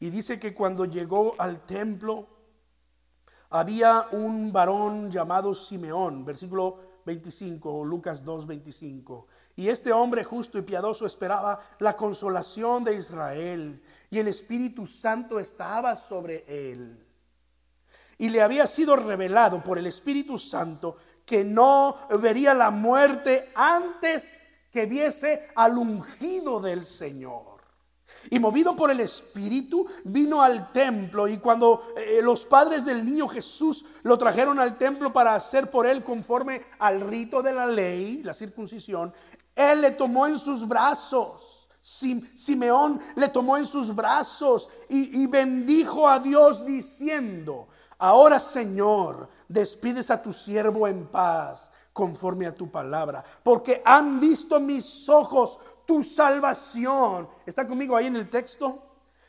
Y 0.00 0.08
dice 0.08 0.40
que 0.40 0.54
cuando 0.54 0.86
llegó 0.86 1.34
al 1.38 1.66
templo, 1.66 2.26
había 3.50 4.08
un 4.12 4.50
varón 4.50 5.10
llamado 5.10 5.54
Simeón, 5.54 6.24
versículo 6.24 6.78
25 7.04 7.70
o 7.70 7.84
Lucas 7.84 8.24
2, 8.24 8.46
25. 8.46 9.26
Y 9.56 9.68
este 9.68 9.92
hombre 9.92 10.24
justo 10.24 10.56
y 10.58 10.62
piadoso 10.62 11.04
esperaba 11.04 11.58
la 11.80 11.94
consolación 11.94 12.82
de 12.82 12.96
Israel 12.96 13.82
y 14.08 14.18
el 14.18 14.28
Espíritu 14.28 14.86
Santo 14.86 15.38
estaba 15.38 15.94
sobre 15.96 16.44
él. 16.48 17.03
Y 18.18 18.28
le 18.28 18.42
había 18.42 18.66
sido 18.66 18.96
revelado 18.96 19.62
por 19.62 19.78
el 19.78 19.86
Espíritu 19.86 20.38
Santo 20.38 20.96
que 21.24 21.44
no 21.44 21.96
vería 22.20 22.54
la 22.54 22.70
muerte 22.70 23.50
antes 23.54 24.40
que 24.72 24.86
viese 24.86 25.48
al 25.54 25.78
ungido 25.78 26.60
del 26.60 26.84
Señor. 26.84 27.54
Y 28.30 28.38
movido 28.38 28.74
por 28.74 28.90
el 28.90 29.00
Espíritu, 29.00 29.86
vino 30.04 30.42
al 30.42 30.72
templo. 30.72 31.28
Y 31.28 31.38
cuando 31.38 31.82
eh, 31.96 32.20
los 32.22 32.44
padres 32.44 32.84
del 32.84 33.04
niño 33.04 33.28
Jesús 33.28 33.84
lo 34.02 34.18
trajeron 34.18 34.58
al 34.58 34.78
templo 34.78 35.12
para 35.12 35.34
hacer 35.34 35.70
por 35.70 35.86
él 35.86 36.02
conforme 36.02 36.60
al 36.78 37.00
rito 37.00 37.42
de 37.42 37.52
la 37.52 37.66
ley, 37.66 38.22
la 38.22 38.34
circuncisión, 38.34 39.12
él 39.54 39.80
le 39.80 39.92
tomó 39.92 40.26
en 40.26 40.38
sus 40.38 40.66
brazos. 40.66 41.68
Simeón 41.80 42.98
le 43.14 43.28
tomó 43.28 43.58
en 43.58 43.66
sus 43.66 43.94
brazos 43.94 44.70
y, 44.88 45.22
y 45.22 45.26
bendijo 45.26 46.08
a 46.08 46.18
Dios 46.18 46.64
diciendo, 46.64 47.68
ahora 47.98 48.40
Señor, 48.40 49.28
despides 49.48 50.10
a 50.10 50.22
tu 50.22 50.32
siervo 50.32 50.86
en 50.86 51.06
paz 51.06 51.70
conforme 51.92 52.46
a 52.46 52.54
tu 52.54 52.70
palabra, 52.70 53.24
porque 53.42 53.82
han 53.84 54.18
visto 54.20 54.58
mis 54.60 55.08
ojos 55.08 55.58
tu 55.86 56.02
salvación. 56.02 57.28
¿Está 57.46 57.66
conmigo 57.66 57.96
ahí 57.96 58.06
en 58.06 58.16
el 58.16 58.28
texto? 58.28 58.82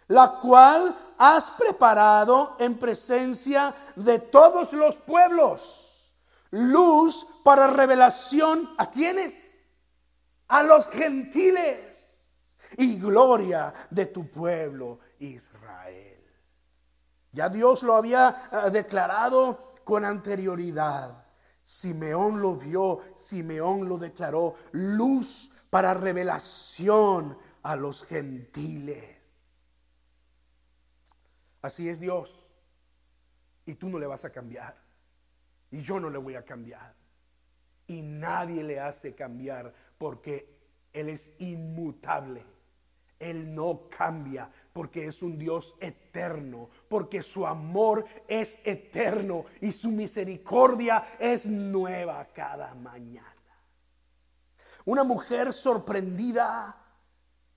La 0.08 0.40
cual 0.40 0.96
has 1.18 1.52
preparado 1.52 2.56
en 2.60 2.78
presencia 2.78 3.74
de 3.96 4.20
todos 4.20 4.74
los 4.74 4.98
pueblos. 4.98 6.14
Luz 6.52 7.26
para 7.44 7.68
revelación 7.68 8.74
a 8.78 8.90
quienes? 8.90 9.70
A 10.48 10.64
los 10.64 10.90
gentiles. 10.90 12.26
Y 12.78 13.00
gloria 13.00 13.74
de 13.90 14.06
tu 14.08 14.30
pueblo 14.30 15.00
Israel. 15.20 16.25
Ya 17.36 17.50
Dios 17.50 17.84
lo 17.84 17.96
había 17.96 18.50
eh, 18.50 18.70
declarado 18.72 19.74
con 19.84 20.06
anterioridad. 20.06 21.26
Simeón 21.62 22.42
lo 22.42 22.56
vio, 22.56 23.02
Simeón 23.18 23.90
lo 23.90 23.98
declaró. 23.98 24.56
Luz 24.72 25.52
para 25.70 25.94
revelación 25.94 27.38
a 27.64 27.76
los 27.76 28.06
gentiles. 28.06 29.58
Así 31.62 31.90
es 31.90 32.00
Dios. 32.00 32.52
Y 33.66 33.76
tú 33.76 33.90
no 33.90 34.00
le 34.00 34.08
vas 34.08 34.24
a 34.24 34.30
cambiar. 34.30 34.78
Y 35.72 35.82
yo 35.82 36.00
no 36.00 36.10
le 36.10 36.18
voy 36.18 36.36
a 36.36 36.46
cambiar. 36.46 36.96
Y 37.86 38.02
nadie 38.02 38.64
le 38.64 38.80
hace 38.80 39.14
cambiar 39.14 39.74
porque 39.98 40.58
Él 40.94 41.10
es 41.10 41.34
inmutable. 41.40 42.46
Él 43.20 43.54
no 43.54 43.88
cambia 43.90 44.50
porque 44.74 45.06
es 45.06 45.22
un 45.22 45.40
Dios 45.40 45.76
eterno, 45.80 46.70
porque 46.90 47.22
su 47.22 47.48
amor 47.48 48.06
es 48.28 48.60
eterno 48.66 49.46
y 49.62 49.72
su 49.72 49.90
misericordia 49.90 51.04
es 51.18 51.46
nueva 51.48 52.26
cada 52.34 52.76
mañana. 52.76 53.32
Una 54.84 55.04
mujer 55.04 55.54
sorprendida 55.54 56.78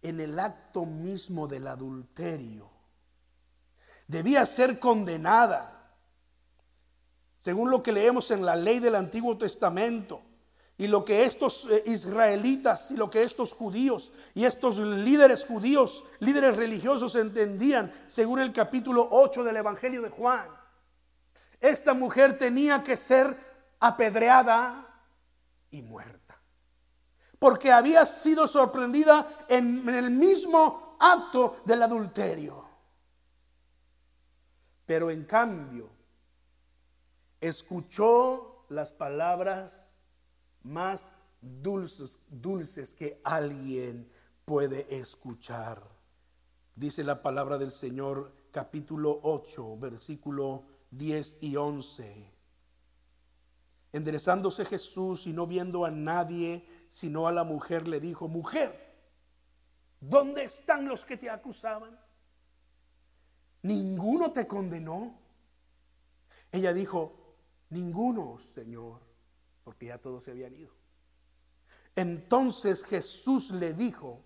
en 0.00 0.20
el 0.20 0.38
acto 0.38 0.86
mismo 0.86 1.48
del 1.48 1.66
adulterio. 1.66 2.70
Debía 4.06 4.46
ser 4.46 4.78
condenada, 4.78 5.96
según 7.36 7.70
lo 7.70 7.82
que 7.82 7.92
leemos 7.92 8.30
en 8.30 8.46
la 8.46 8.56
ley 8.56 8.78
del 8.78 8.94
Antiguo 8.94 9.36
Testamento 9.36 10.27
y 10.78 10.86
lo 10.86 11.04
que 11.04 11.24
estos 11.24 11.68
eh, 11.70 11.82
israelitas 11.86 12.90
y 12.90 12.96
lo 12.96 13.10
que 13.10 13.22
estos 13.22 13.52
judíos 13.52 14.12
y 14.34 14.46
estos 14.46 14.78
líderes 14.78 15.44
judíos, 15.44 16.04
líderes 16.20 16.56
religiosos 16.56 17.14
entendían, 17.16 17.92
según 18.06 18.38
el 18.38 18.52
capítulo 18.52 19.08
8 19.10 19.44
del 19.44 19.56
Evangelio 19.56 20.00
de 20.00 20.08
Juan. 20.08 20.48
Esta 21.60 21.92
mujer 21.92 22.38
tenía 22.38 22.82
que 22.82 22.96
ser 22.96 23.36
apedreada 23.80 24.86
y 25.70 25.82
muerta 25.82 26.28
porque 27.38 27.70
había 27.70 28.04
sido 28.04 28.46
sorprendida 28.46 29.26
en, 29.48 29.88
el 29.88 30.10
mismo 30.10 30.96
acto 30.98 31.60
del 31.64 31.82
adulterio. 31.82 32.66
Pero 34.84 35.10
en 35.10 35.24
cambio, 35.24 35.90
escuchó 37.40 38.64
las 38.70 38.90
palabras 38.90 39.97
más 40.62 41.14
dulces, 41.40 42.20
dulces 42.28 42.94
que 42.94 43.20
alguien 43.24 44.08
puede 44.44 44.98
escuchar. 44.98 45.82
Dice 46.74 47.04
la 47.04 47.22
palabra 47.22 47.58
del 47.58 47.70
Señor 47.70 48.32
capítulo 48.50 49.20
8, 49.22 49.78
versículo 49.78 50.64
10 50.90 51.38
y 51.40 51.56
11. 51.56 52.32
Enderezándose 53.92 54.64
Jesús 54.64 55.26
y 55.26 55.32
no 55.32 55.46
viendo 55.46 55.84
a 55.84 55.90
nadie, 55.90 56.66
sino 56.88 57.26
a 57.26 57.32
la 57.32 57.44
mujer, 57.44 57.88
le 57.88 58.00
dijo, 58.00 58.28
mujer, 58.28 58.96
¿dónde 60.00 60.44
están 60.44 60.86
los 60.86 61.04
que 61.04 61.16
te 61.16 61.30
acusaban? 61.30 61.98
¿Ninguno 63.62 64.30
te 64.32 64.46
condenó? 64.46 65.18
Ella 66.52 66.72
dijo, 66.72 67.36
ninguno, 67.70 68.38
Señor, 68.38 69.07
porque 69.68 69.84
ya 69.84 69.98
todos 69.98 70.24
se 70.24 70.30
habían 70.30 70.54
ido. 70.54 70.72
Entonces 71.94 72.82
Jesús 72.86 73.50
le 73.50 73.74
dijo, 73.74 74.24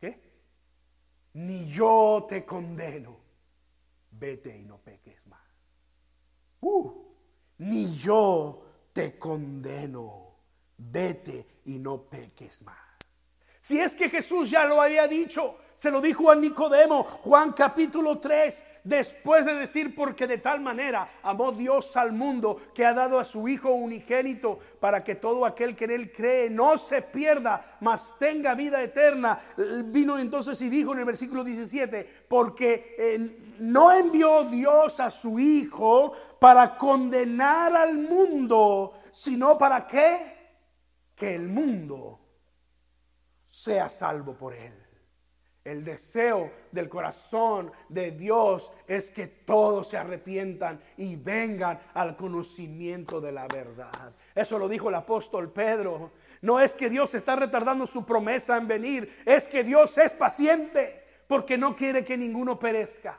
¿qué? 0.00 0.22
Ni 1.32 1.66
yo 1.68 2.26
te 2.28 2.46
condeno, 2.46 3.18
vete 4.12 4.56
y 4.56 4.62
no 4.62 4.78
peques 4.78 5.26
más. 5.26 5.42
Uh, 6.60 6.92
ni 7.58 7.92
yo 7.96 8.64
te 8.92 9.18
condeno, 9.18 10.36
vete 10.76 11.44
y 11.64 11.80
no 11.80 12.08
peques 12.08 12.62
más. 12.62 12.78
Si 13.60 13.80
es 13.80 13.96
que 13.96 14.08
Jesús 14.08 14.48
ya 14.48 14.64
lo 14.64 14.80
había 14.80 15.08
dicho, 15.08 15.58
se 15.78 15.92
lo 15.92 16.00
dijo 16.00 16.28
a 16.28 16.34
Nicodemo, 16.34 17.04
Juan 17.04 17.52
capítulo 17.52 18.18
3, 18.18 18.64
después 18.82 19.46
de 19.46 19.54
decir, 19.54 19.94
porque 19.94 20.26
de 20.26 20.38
tal 20.38 20.58
manera 20.60 21.08
amó 21.22 21.52
Dios 21.52 21.96
al 21.96 22.10
mundo 22.10 22.60
que 22.74 22.84
ha 22.84 22.92
dado 22.92 23.20
a 23.20 23.24
su 23.24 23.46
Hijo 23.46 23.70
unigénito 23.70 24.58
para 24.80 25.04
que 25.04 25.14
todo 25.14 25.46
aquel 25.46 25.76
que 25.76 25.84
en 25.84 25.92
él 25.92 26.12
cree 26.12 26.50
no 26.50 26.76
se 26.76 27.02
pierda, 27.02 27.78
mas 27.80 28.16
tenga 28.18 28.56
vida 28.56 28.82
eterna. 28.82 29.38
Vino 29.84 30.18
entonces 30.18 30.60
y 30.62 30.68
dijo 30.68 30.94
en 30.94 30.98
el 30.98 31.04
versículo 31.04 31.44
17, 31.44 32.24
porque... 32.26 32.96
en 32.98 33.48
no 33.58 33.92
envió 33.92 34.44
Dios 34.44 35.00
a 35.00 35.10
su 35.10 35.38
Hijo 35.38 36.12
para 36.38 36.76
condenar 36.76 37.74
al 37.74 37.98
mundo, 37.98 38.92
sino 39.10 39.58
para 39.58 39.86
qué? 39.86 40.16
Que 41.14 41.34
el 41.34 41.48
mundo 41.48 42.20
sea 43.40 43.88
salvo 43.88 44.34
por 44.34 44.54
él. 44.54 44.87
El 45.68 45.84
deseo 45.84 46.50
del 46.72 46.88
corazón 46.88 47.70
de 47.88 48.10
Dios 48.10 48.72
es 48.86 49.10
que 49.10 49.26
todos 49.26 49.88
se 49.88 49.96
arrepientan 49.96 50.80
y 50.96 51.16
vengan 51.16 51.78
al 51.94 52.16
conocimiento 52.16 53.20
de 53.20 53.32
la 53.32 53.46
verdad. 53.48 54.14
Eso 54.34 54.58
lo 54.58 54.68
dijo 54.68 54.88
el 54.88 54.94
apóstol 54.94 55.52
Pedro. 55.52 56.12
No 56.42 56.60
es 56.60 56.74
que 56.74 56.90
Dios 56.90 57.14
está 57.14 57.36
retardando 57.36 57.86
su 57.86 58.04
promesa 58.04 58.56
en 58.56 58.68
venir, 58.68 59.12
es 59.26 59.48
que 59.48 59.64
Dios 59.64 59.98
es 59.98 60.14
paciente 60.14 61.04
porque 61.26 61.58
no 61.58 61.76
quiere 61.76 62.04
que 62.04 62.16
ninguno 62.16 62.58
perezca 62.58 63.18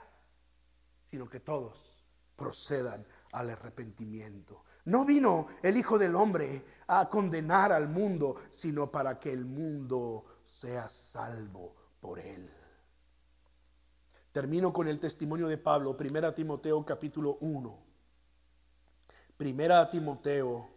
sino 1.09 1.27
que 1.27 1.39
todos 1.39 2.05
procedan 2.35 3.05
al 3.31 3.49
arrepentimiento. 3.49 4.63
No 4.85 5.05
vino 5.05 5.47
el 5.63 5.75
Hijo 5.75 5.97
del 5.97 6.15
Hombre 6.15 6.63
a 6.87 7.09
condenar 7.09 7.71
al 7.71 7.87
mundo, 7.89 8.35
sino 8.51 8.91
para 8.91 9.19
que 9.19 9.31
el 9.31 9.45
mundo 9.45 10.25
sea 10.45 10.87
salvo 10.87 11.78
por 11.99 12.19
él. 12.19 12.49
Termino 14.31 14.71
con 14.71 14.87
el 14.87 14.99
testimonio 14.99 15.47
de 15.47 15.57
Pablo, 15.57 15.97
1 15.99 16.33
Timoteo 16.33 16.85
capítulo 16.85 17.37
1. 17.41 17.77
Primera 19.37 19.89
Timoteo 19.89 20.69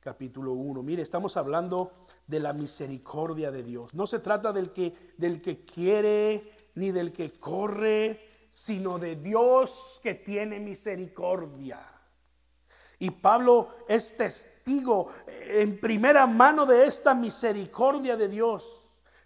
capítulo 0.00 0.52
1. 0.52 0.82
Mire, 0.82 1.02
estamos 1.02 1.36
hablando 1.36 1.92
de 2.26 2.38
la 2.38 2.52
misericordia 2.52 3.50
de 3.50 3.62
Dios. 3.62 3.94
No 3.94 4.06
se 4.06 4.18
trata 4.18 4.52
del 4.52 4.72
que 4.72 4.94
del 5.16 5.40
que 5.40 5.64
quiere 5.64 6.52
ni 6.74 6.90
del 6.92 7.12
que 7.12 7.32
corre, 7.32 8.20
sino 8.50 8.98
de 8.98 9.16
Dios 9.16 10.00
que 10.02 10.14
tiene 10.14 10.60
misericordia. 10.60 11.80
Y 12.98 13.10
Pablo 13.10 13.68
es 13.88 14.16
testigo 14.16 15.08
en 15.26 15.80
primera 15.80 16.26
mano 16.26 16.64
de 16.64 16.86
esta 16.86 17.14
misericordia 17.14 18.16
de 18.16 18.28
Dios. 18.28 18.83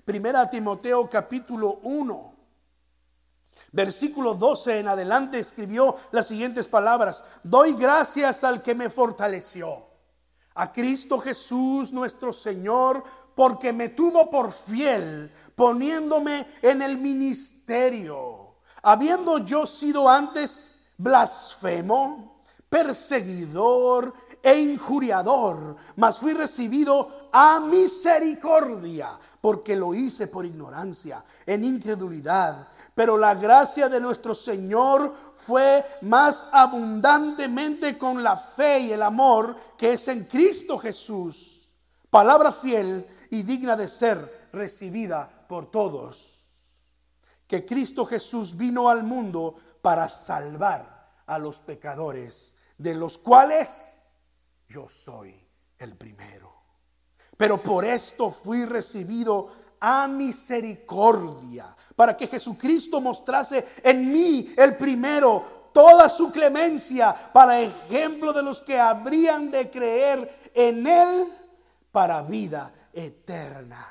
Primera 0.08 0.48
Timoteo 0.48 1.06
capítulo 1.06 1.80
1. 1.82 2.34
Versículo 3.72 4.32
12 4.32 4.78
en 4.78 4.88
adelante 4.88 5.38
escribió 5.38 5.94
las 6.12 6.28
siguientes 6.28 6.66
palabras. 6.66 7.22
Doy 7.42 7.74
gracias 7.74 8.42
al 8.42 8.62
que 8.62 8.74
me 8.74 8.88
fortaleció, 8.88 9.86
a 10.54 10.72
Cristo 10.72 11.18
Jesús 11.20 11.92
nuestro 11.92 12.32
Señor, 12.32 13.04
porque 13.34 13.70
me 13.70 13.90
tuvo 13.90 14.30
por 14.30 14.50
fiel, 14.50 15.30
poniéndome 15.54 16.46
en 16.62 16.80
el 16.80 16.96
ministerio, 16.96 18.60
habiendo 18.82 19.36
yo 19.36 19.66
sido 19.66 20.08
antes 20.08 20.94
blasfemo, 20.96 22.37
perseguidor 22.68 24.12
e 24.42 24.58
injuriador, 24.58 25.76
mas 25.96 26.18
fui 26.18 26.34
recibido 26.34 27.28
a 27.32 27.60
misericordia, 27.60 29.10
porque 29.40 29.74
lo 29.74 29.94
hice 29.94 30.26
por 30.26 30.44
ignorancia, 30.44 31.24
en 31.46 31.64
incredulidad 31.64 32.68
pero 32.98 33.16
la 33.16 33.36
gracia 33.36 33.88
de 33.88 34.00
nuestro 34.00 34.34
Señor 34.34 35.14
fue 35.36 35.84
más 36.00 36.48
abundantemente 36.50 37.96
con 37.96 38.24
la 38.24 38.36
fe 38.36 38.80
y 38.80 38.92
el 38.92 39.02
amor 39.02 39.54
que 39.76 39.92
es 39.92 40.08
en 40.08 40.24
Cristo 40.24 40.76
Jesús. 40.78 41.70
Palabra 42.10 42.50
fiel 42.50 43.06
y 43.30 43.44
digna 43.44 43.76
de 43.76 43.86
ser 43.86 44.48
recibida 44.52 45.46
por 45.48 45.70
todos. 45.70 46.40
Que 47.46 47.64
Cristo 47.64 48.04
Jesús 48.04 48.56
vino 48.56 48.88
al 48.88 49.04
mundo 49.04 49.54
para 49.80 50.08
salvar 50.08 51.14
a 51.24 51.38
los 51.38 51.60
pecadores, 51.60 52.56
de 52.78 52.94
los 52.94 53.18
cuales 53.18 54.22
yo 54.68 54.88
soy 54.88 55.34
el 55.78 55.96
primero. 55.96 56.52
Pero 57.36 57.62
por 57.62 57.84
esto 57.84 58.30
fui 58.30 58.64
recibido 58.64 59.48
a 59.80 60.08
misericordia, 60.08 61.74
para 61.94 62.16
que 62.16 62.26
Jesucristo 62.26 63.00
mostrase 63.00 63.64
en 63.82 64.10
mí 64.10 64.52
el 64.56 64.76
primero 64.76 65.70
toda 65.72 66.08
su 66.08 66.32
clemencia 66.32 67.14
para 67.32 67.60
ejemplo 67.60 68.32
de 68.32 68.42
los 68.42 68.60
que 68.62 68.78
habrían 68.78 69.50
de 69.50 69.70
creer 69.70 70.50
en 70.54 70.86
Él 70.86 71.32
para 71.92 72.22
vida 72.22 72.72
eterna. 72.92 73.86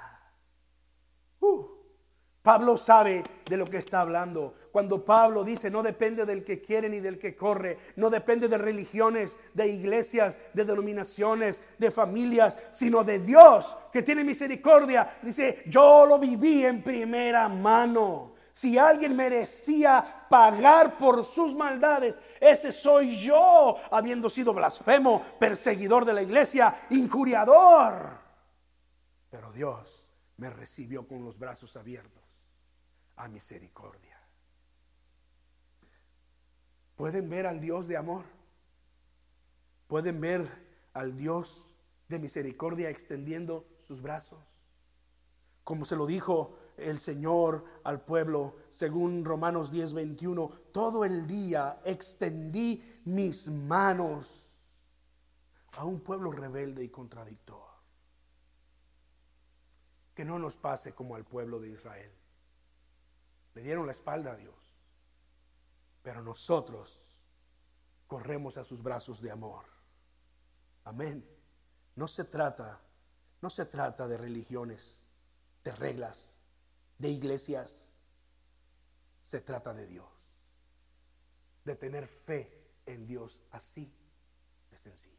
Uh. 1.40 1.77
Pablo 2.48 2.78
sabe 2.78 3.26
de 3.50 3.58
lo 3.58 3.66
que 3.66 3.76
está 3.76 4.00
hablando. 4.00 4.54
Cuando 4.72 5.04
Pablo 5.04 5.44
dice, 5.44 5.70
no 5.70 5.84
depende 5.84 6.26
del 6.26 6.46
que 6.46 6.62
quiere 6.62 6.88
ni 6.88 7.02
del 7.02 7.20
que 7.20 7.36
corre, 7.36 7.78
no 7.98 8.10
depende 8.10 8.48
de 8.48 8.58
religiones, 8.58 9.38
de 9.54 9.68
iglesias, 9.68 10.40
de 10.54 10.64
denominaciones, 10.64 11.62
de 11.78 11.92
familias, 11.92 12.58
sino 12.72 13.04
de 13.04 13.20
Dios 13.20 13.76
que 13.92 14.02
tiene 14.02 14.24
misericordia. 14.24 15.06
Dice, 15.22 15.62
yo 15.66 16.06
lo 16.06 16.18
viví 16.20 16.64
en 16.64 16.82
primera 16.82 17.50
mano. 17.50 18.36
Si 18.54 18.78
alguien 18.78 19.14
merecía 19.14 20.26
pagar 20.30 20.98
por 20.98 21.26
sus 21.26 21.54
maldades, 21.54 22.22
ese 22.40 22.72
soy 22.72 23.20
yo, 23.20 23.76
habiendo 23.92 24.30
sido 24.30 24.54
blasfemo, 24.54 25.22
perseguidor 25.38 26.06
de 26.06 26.14
la 26.14 26.22
iglesia, 26.22 26.74
injuriador. 26.92 28.22
Pero 29.30 29.52
Dios 29.52 30.14
me 30.38 30.50
recibió 30.50 31.06
con 31.06 31.26
los 31.26 31.38
brazos 31.38 31.76
abiertos 31.76 32.27
a 33.18 33.28
misericordia. 33.28 34.18
¿Pueden 36.96 37.30
ver 37.30 37.46
al 37.46 37.60
Dios 37.62 37.88
de 37.88 37.98
amor? 37.98 38.26
¿Pueden 39.88 40.20
ver 40.20 40.48
al 40.94 41.16
Dios 41.16 41.78
de 42.08 42.20
misericordia 42.20 42.90
extendiendo 42.90 43.68
sus 43.78 44.02
brazos? 44.02 44.40
Como 45.64 45.86
se 45.86 45.96
lo 45.96 46.08
dijo 46.08 46.58
el 46.78 47.00
Señor 47.00 47.66
al 47.84 48.02
pueblo, 48.02 48.56
según 48.70 49.26
Romanos 49.26 49.72
10, 49.72 49.94
21, 49.94 50.50
todo 50.72 51.06
el 51.06 51.28
día 51.28 51.82
extendí 51.86 53.02
mis 53.06 53.48
manos 53.48 54.48
a 55.74 55.86
un 55.86 56.00
pueblo 56.00 56.32
rebelde 56.32 56.84
y 56.84 56.90
contradictor. 56.90 57.68
Que 60.14 60.26
no 60.26 60.40
nos 60.40 60.58
pase 60.58 60.94
como 60.94 61.16
al 61.16 61.26
pueblo 61.26 61.60
de 61.60 61.70
Israel. 61.70 62.17
Le 63.58 63.64
dieron 63.64 63.88
la 63.88 63.92
espalda 63.92 64.34
a 64.34 64.36
Dios. 64.36 64.54
Pero 66.04 66.22
nosotros 66.22 67.24
corremos 68.06 68.56
a 68.56 68.64
sus 68.64 68.84
brazos 68.84 69.20
de 69.20 69.32
amor. 69.32 69.66
Amén. 70.84 71.28
No 71.96 72.08
se 72.08 72.24
trata, 72.24 72.80
no 73.42 73.50
se 73.50 73.66
trata 73.66 74.08
de 74.08 74.16
religiones, 74.16 75.08
de 75.64 75.72
reglas, 75.72 76.44
de 77.00 77.10
iglesias. 77.10 77.94
Se 79.24 79.42
trata 79.42 79.74
de 79.74 79.88
Dios. 79.88 80.06
De 81.66 81.76
tener 81.76 82.06
fe 82.06 82.64
en 82.86 83.08
Dios 83.08 83.42
así 83.50 83.92
de 84.70 84.78
sencillo. 84.78 85.18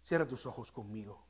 Cierra 0.00 0.28
tus 0.28 0.46
ojos 0.46 0.70
conmigo. 0.70 1.26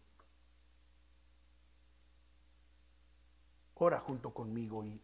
Ora 3.77 3.99
junto 3.99 4.35
conmigo 4.35 4.85
y 4.85 5.01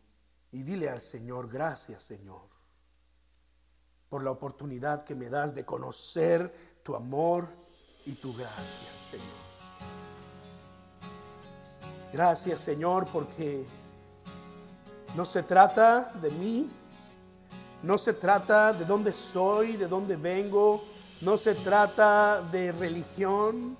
y 0.52 0.62
dile 0.62 0.88
al 0.88 1.00
Señor, 1.00 1.48
gracias 1.48 2.02
Señor, 2.02 2.48
por 4.08 4.22
la 4.22 4.30
oportunidad 4.30 5.04
que 5.04 5.14
me 5.14 5.28
das 5.28 5.54
de 5.54 5.64
conocer 5.64 6.52
tu 6.82 6.94
amor 6.94 7.46
y 8.06 8.12
tu 8.12 8.32
gracia, 8.32 8.88
Señor. 9.10 9.48
Gracias 12.12 12.60
Señor 12.60 13.06
porque 13.12 13.66
no 15.14 15.26
se 15.26 15.42
trata 15.42 16.12
de 16.20 16.30
mí, 16.30 16.70
no 17.82 17.98
se 17.98 18.14
trata 18.14 18.72
de 18.72 18.84
dónde 18.84 19.12
soy, 19.12 19.76
de 19.76 19.86
dónde 19.86 20.16
vengo, 20.16 20.82
no 21.20 21.36
se 21.36 21.54
trata 21.54 22.40
de 22.50 22.72
religión, 22.72 23.76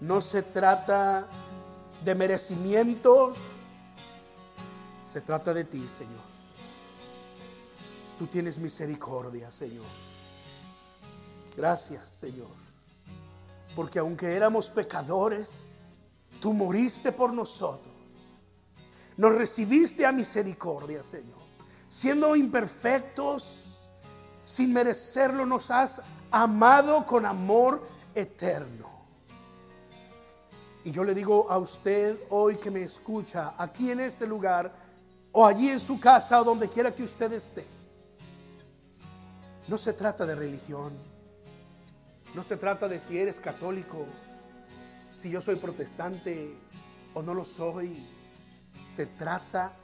no 0.00 0.20
se 0.20 0.42
trata 0.42 1.26
de 2.04 2.14
merecimientos 2.14 3.38
se 5.10 5.20
trata 5.20 5.54
de 5.54 5.64
ti, 5.64 5.86
Señor. 5.88 6.24
Tú 8.18 8.26
tienes 8.26 8.58
misericordia, 8.58 9.50
Señor. 9.50 9.86
Gracias, 11.56 12.16
Señor. 12.20 12.48
Porque 13.74 13.98
aunque 13.98 14.34
éramos 14.34 14.68
pecadores, 14.68 15.76
tú 16.40 16.52
moriste 16.52 17.12
por 17.12 17.32
nosotros. 17.32 17.94
Nos 19.16 19.34
recibiste 19.34 20.04
a 20.04 20.12
misericordia, 20.12 21.02
Señor. 21.02 21.38
Siendo 21.88 22.36
imperfectos, 22.36 23.90
sin 24.42 24.72
merecerlo, 24.72 25.46
nos 25.46 25.70
has 25.70 26.02
amado 26.30 27.04
con 27.06 27.24
amor 27.24 27.82
eterno. 28.14 28.88
Y 30.84 30.90
yo 30.90 31.04
le 31.04 31.14
digo 31.14 31.50
a 31.50 31.58
usted 31.58 32.18
hoy 32.30 32.56
que 32.56 32.70
me 32.70 32.82
escucha, 32.82 33.54
aquí 33.58 33.90
en 33.90 34.00
este 34.00 34.26
lugar, 34.26 34.72
o 35.32 35.46
allí 35.46 35.68
en 35.68 35.80
su 35.80 36.00
casa 36.00 36.40
o 36.40 36.44
donde 36.44 36.68
quiera 36.68 36.94
que 36.94 37.02
usted 37.02 37.32
esté. 37.32 37.64
No 39.66 39.76
se 39.76 39.92
trata 39.92 40.24
de 40.24 40.34
religión. 40.34 40.92
No 42.34 42.42
se 42.42 42.56
trata 42.56 42.88
de 42.88 42.98
si 42.98 43.18
eres 43.18 43.40
católico, 43.40 44.06
si 45.10 45.30
yo 45.30 45.40
soy 45.40 45.56
protestante 45.56 46.54
o 47.14 47.22
no 47.22 47.34
lo 47.34 47.44
soy. 47.44 47.94
Se 48.84 49.06
trata 49.06 49.74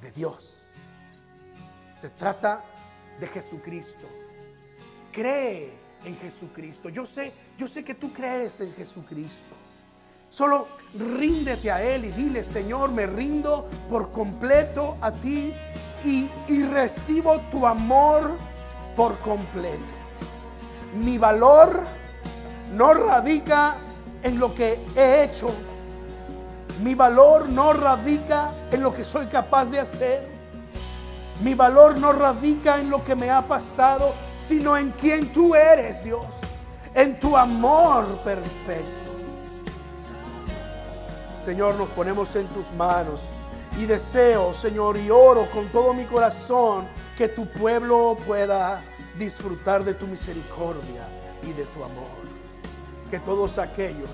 de 0.00 0.10
Dios. 0.12 0.56
Se 1.96 2.10
trata 2.10 2.64
de 3.20 3.28
Jesucristo. 3.28 4.06
Cree 5.12 5.72
en 6.04 6.16
Jesucristo. 6.16 6.88
Yo 6.88 7.06
sé, 7.06 7.32
yo 7.56 7.66
sé 7.66 7.84
que 7.84 7.94
tú 7.94 8.12
crees 8.12 8.60
en 8.60 8.72
Jesucristo. 8.72 9.54
Solo 10.34 10.66
ríndete 10.98 11.70
a 11.70 11.80
Él 11.80 12.06
y 12.06 12.10
dile, 12.10 12.42
Señor, 12.42 12.90
me 12.90 13.06
rindo 13.06 13.68
por 13.88 14.10
completo 14.10 14.96
a 15.00 15.12
ti 15.12 15.54
y, 16.02 16.28
recibo 16.72 17.38
tu 17.52 17.64
amor 17.64 18.32
por 18.96 19.20
completo. 19.20 19.94
Mi 20.92 21.18
valor 21.18 21.86
no 22.72 22.94
radica 22.94 23.76
en 24.24 24.40
lo 24.40 24.52
que 24.52 24.80
he 24.96 25.22
hecho. 25.22 25.52
Mi 26.82 26.96
valor 26.96 27.48
no 27.48 27.72
radica 27.72 28.50
en 28.72 28.82
lo 28.82 28.92
que 28.92 29.04
soy 29.04 29.26
capaz 29.26 29.70
de 29.70 29.78
hacer. 29.78 30.28
Mi 31.44 31.54
valor 31.54 31.96
no 31.96 32.12
radica 32.12 32.80
en 32.80 32.90
lo 32.90 33.04
que 33.04 33.14
me 33.14 33.30
ha 33.30 33.46
pasado, 33.46 34.12
sino 34.36 34.76
en 34.76 34.90
quien 34.90 35.32
tú 35.32 35.54
eres, 35.54 36.02
Dios. 36.02 36.24
En 36.92 37.20
tu 37.20 37.36
amor 37.36 38.18
perfecto. 38.24 39.03
Señor, 41.44 41.74
nos 41.74 41.90
ponemos 41.90 42.34
en 42.36 42.46
tus 42.48 42.72
manos. 42.72 43.20
Y 43.78 43.84
deseo, 43.84 44.54
Señor, 44.54 44.96
y 44.96 45.10
oro 45.10 45.50
con 45.50 45.70
todo 45.70 45.92
mi 45.92 46.06
corazón 46.06 46.86
que 47.18 47.28
tu 47.28 47.46
pueblo 47.46 48.16
pueda 48.26 48.82
disfrutar 49.18 49.84
de 49.84 49.92
tu 49.92 50.06
misericordia 50.06 51.06
y 51.42 51.52
de 51.52 51.66
tu 51.66 51.84
amor. 51.84 52.24
Que 53.10 53.20
todos 53.20 53.58
aquellos 53.58 54.08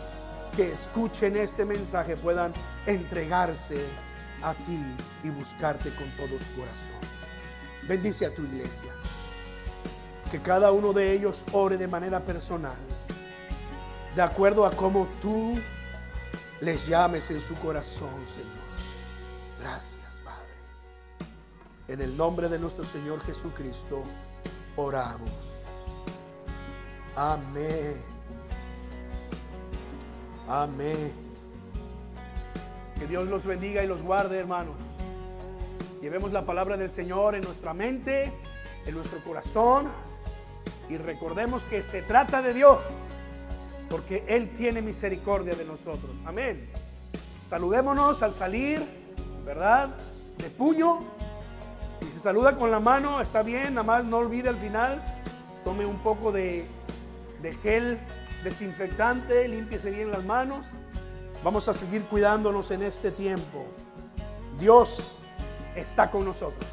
que 0.56 0.72
escuchen 0.72 1.36
este 1.36 1.64
mensaje 1.64 2.16
puedan 2.16 2.52
entregarse 2.86 3.86
a 4.42 4.52
ti 4.54 4.82
y 5.22 5.30
buscarte 5.30 5.94
con 5.94 6.10
todo 6.16 6.36
su 6.36 6.52
corazón. 6.56 6.98
Bendice 7.86 8.26
a 8.26 8.34
tu 8.34 8.42
iglesia. 8.42 8.90
Que 10.32 10.40
cada 10.40 10.72
uno 10.72 10.92
de 10.92 11.12
ellos 11.12 11.44
ore 11.52 11.76
de 11.76 11.86
manera 11.86 12.24
personal, 12.24 12.78
de 14.16 14.22
acuerdo 14.22 14.66
a 14.66 14.72
cómo 14.72 15.06
tú 15.22 15.60
les 16.60 16.86
llames 16.86 17.30
en 17.30 17.40
su 17.40 17.54
corazón, 17.56 18.26
Señor. 18.26 18.50
Gracias, 19.60 20.20
Padre. 20.24 21.32
En 21.88 22.00
el 22.00 22.16
nombre 22.16 22.48
de 22.48 22.58
nuestro 22.58 22.84
Señor 22.84 23.22
Jesucristo, 23.22 24.02
oramos. 24.76 25.30
Amén. 27.16 27.94
Amén. 30.48 31.12
Que 32.98 33.06
Dios 33.06 33.28
los 33.28 33.46
bendiga 33.46 33.82
y 33.82 33.86
los 33.86 34.02
guarde, 34.02 34.38
hermanos. 34.38 34.76
Llevemos 36.02 36.32
la 36.32 36.46
palabra 36.46 36.76
del 36.76 36.88
Señor 36.88 37.34
en 37.34 37.42
nuestra 37.42 37.74
mente, 37.74 38.32
en 38.86 38.94
nuestro 38.94 39.22
corazón 39.22 39.90
y 40.90 40.96
recordemos 40.96 41.64
que 41.64 41.84
se 41.84 42.02
trata 42.02 42.42
de 42.42 42.52
Dios, 42.52 43.04
porque 43.90 44.24
Él 44.28 44.52
tiene 44.54 44.80
misericordia 44.80 45.54
de 45.54 45.64
nosotros. 45.64 46.18
Amén. 46.24 46.70
Saludémonos 47.48 48.22
al 48.22 48.32
salir, 48.32 48.82
¿verdad? 49.44 49.90
De 50.38 50.48
puño. 50.48 51.00
Si 52.00 52.10
se 52.12 52.20
saluda 52.20 52.56
con 52.56 52.70
la 52.70 52.80
mano, 52.80 53.20
está 53.20 53.42
bien, 53.42 53.74
nada 53.74 53.82
más 53.82 54.04
no 54.04 54.18
olvide 54.18 54.48
al 54.48 54.56
final, 54.56 55.02
tome 55.64 55.84
un 55.84 55.98
poco 55.98 56.32
de, 56.32 56.64
de 57.42 57.52
gel 57.54 57.98
desinfectante, 58.44 59.48
límpiese 59.48 59.90
bien 59.90 60.10
las 60.10 60.24
manos. 60.24 60.68
Vamos 61.42 61.68
a 61.68 61.74
seguir 61.74 62.04
cuidándonos 62.04 62.70
en 62.70 62.82
este 62.82 63.10
tiempo. 63.10 63.66
Dios 64.58 65.18
está 65.74 66.10
con 66.10 66.24
nosotros. 66.24 66.70